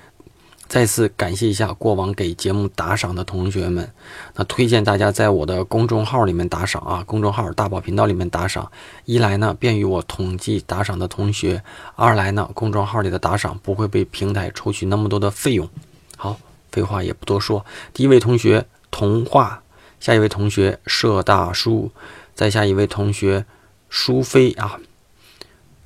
[0.68, 3.88] 再次感谢一下过往给节目打赏的同学们，
[4.34, 8.72] 那推荐大家在我的公众号里面打赏啊，公众号大宝频道里面打赏。
[9.06, 11.62] 一来呢，便于我统计打赏的同学；
[11.96, 15.70] 二来呢，公众号里的打赏不会被平台抽取那么多的费用。
[16.18, 16.38] 好，
[16.72, 17.64] 废话也不多说，
[17.94, 19.62] 第一位同学童话，
[20.00, 21.92] 下一位同学社大叔，
[22.34, 23.46] 再下一位同学
[23.88, 24.80] 淑飞啊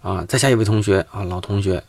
[0.01, 1.83] 啊，再下一位同学啊老同学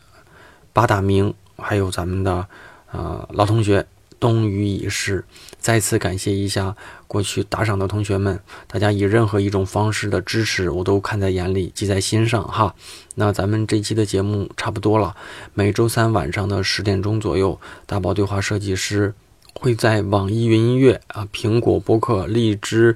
[0.73, 2.45] 八大明，还有咱们的。
[2.91, 3.85] 呃，老同学，
[4.19, 5.23] 冬雨已逝，
[5.59, 6.75] 再次感谢一下
[7.07, 12.75] 过去打赏的同学们，大家以任何一种方式的支持，我都看在眼里，记在心上哈。
[13.15, 15.15] 那咱们这期的节目差不多了，
[15.53, 19.13] 每周三晚上的十点钟左右，大宝对话设计师
[19.53, 22.95] 会在网易云音乐啊、苹果播客、荔枝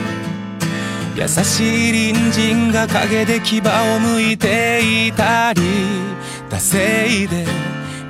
[1.13, 5.61] 優しい隣人が陰で牙をむいていたり
[6.49, 7.45] 惰性で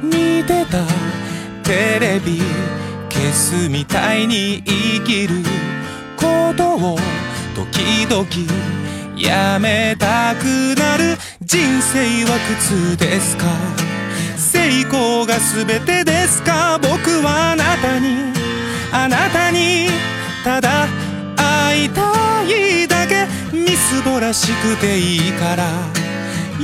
[0.01, 0.85] 見てた
[1.63, 2.41] テレビ
[3.09, 5.43] 消すみたいに生きる
[6.15, 6.97] ことを
[7.55, 8.25] 時々
[9.17, 12.55] やめたくなる人生は苦
[12.95, 13.45] 痛ですか？
[14.37, 16.79] 成功が全てですか？
[16.79, 18.31] 僕はあなたに
[18.91, 19.87] あなたに
[20.43, 20.87] ただ
[21.35, 22.20] 会いたい。
[23.91, 25.65] みすぼらしくていいから。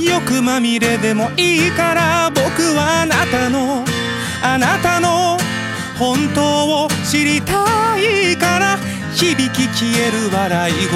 [0.02, 2.32] 欲まみれでもいいから。
[2.32, 3.84] 僕はあなたの
[4.42, 5.38] あなたの
[6.00, 8.78] 本当を知りたいから。
[9.14, 10.88] 響き消える笑い声。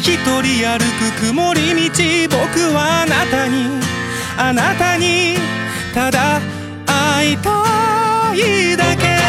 [0.00, 0.78] 一人歩
[1.18, 2.36] く曇り道。
[2.38, 3.66] 僕はあなたに
[4.38, 5.34] あなたに
[5.92, 6.40] ただ
[6.86, 7.50] 会いた
[8.34, 9.19] いだけ。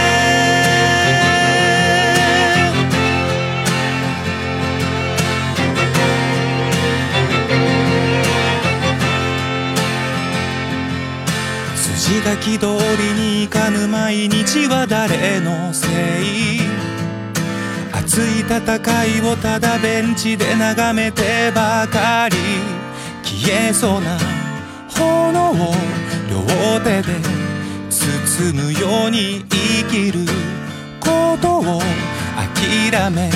[12.24, 12.68] 書き通
[12.98, 16.60] りにいかぬ毎日は誰のせい
[17.92, 22.38] 熱い戦いをただベンチで眺めてばかり
[23.24, 24.18] 消えそうな
[24.90, 25.74] 炎を
[26.30, 27.42] 両手で
[27.90, 30.20] 包むように生きる
[31.00, 31.82] ことを
[32.36, 33.32] 諦め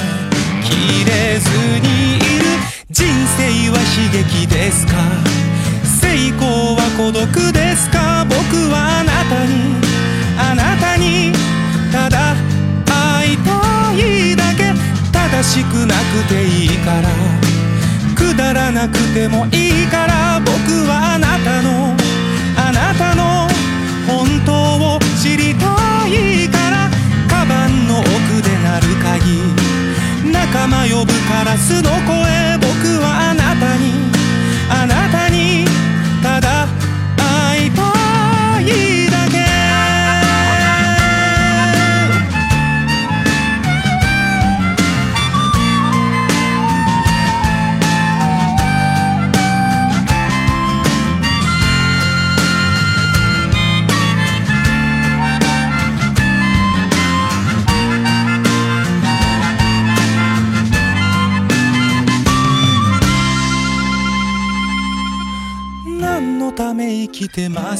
[0.63, 2.45] きれずにいる
[2.91, 3.05] 人
[3.37, 5.44] 生は悲劇ですか
[6.05, 8.25] 成功は孤独ですか？
[8.29, 8.37] 僕
[8.69, 9.73] はあなたに
[10.37, 11.33] あなたに
[11.91, 12.35] ただ
[12.85, 13.49] 会いた
[13.93, 14.71] いだけ。
[15.11, 17.09] 正しくなくていいから。
[18.15, 20.39] くだらなくてもいいから。
[20.45, 20.53] 僕
[20.87, 21.95] はあなたの
[22.55, 23.49] あなたの
[24.05, 25.65] 本当を知りた
[26.07, 26.87] いから。
[27.27, 29.41] カバンの奥で鳴る鍵。
[30.31, 32.13] 仲間呼ぶカラスの声。
[32.61, 34.14] 僕はあなたに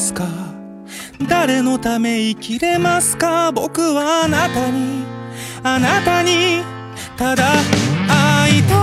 [0.06, 0.24] ますか？
[1.28, 3.50] 誰のため生きれますか？
[3.50, 5.04] 僕はあなたに
[5.64, 6.62] あなたに
[7.16, 7.44] ただ
[8.06, 8.74] 会いた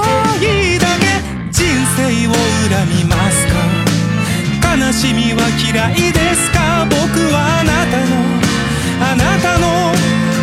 [0.44, 1.64] いだけ人
[1.96, 2.34] 生を
[2.68, 4.76] 恨みますか？
[4.76, 6.86] 悲しみは嫌いですか？
[6.90, 7.00] 僕
[7.32, 8.12] はあなたの
[9.00, 9.96] あなたの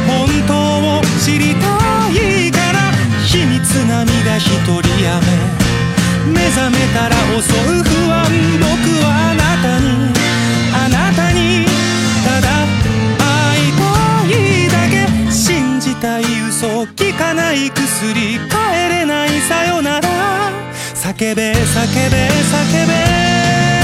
[0.08, 0.54] 本当
[0.96, 1.68] を知りた
[2.08, 2.90] いから
[3.26, 8.24] 秘密涙一人やめ目覚めたら襲う不安。
[8.60, 8.64] 僕
[9.04, 10.19] はあなたに
[10.88, 11.66] なたに
[12.24, 12.66] ただ
[13.18, 14.88] 会いたいだ
[15.26, 18.38] け信じたい嘘聞かない薬帰
[18.88, 20.08] れないさよなら
[20.94, 23.79] 叫べ叫べ叫べ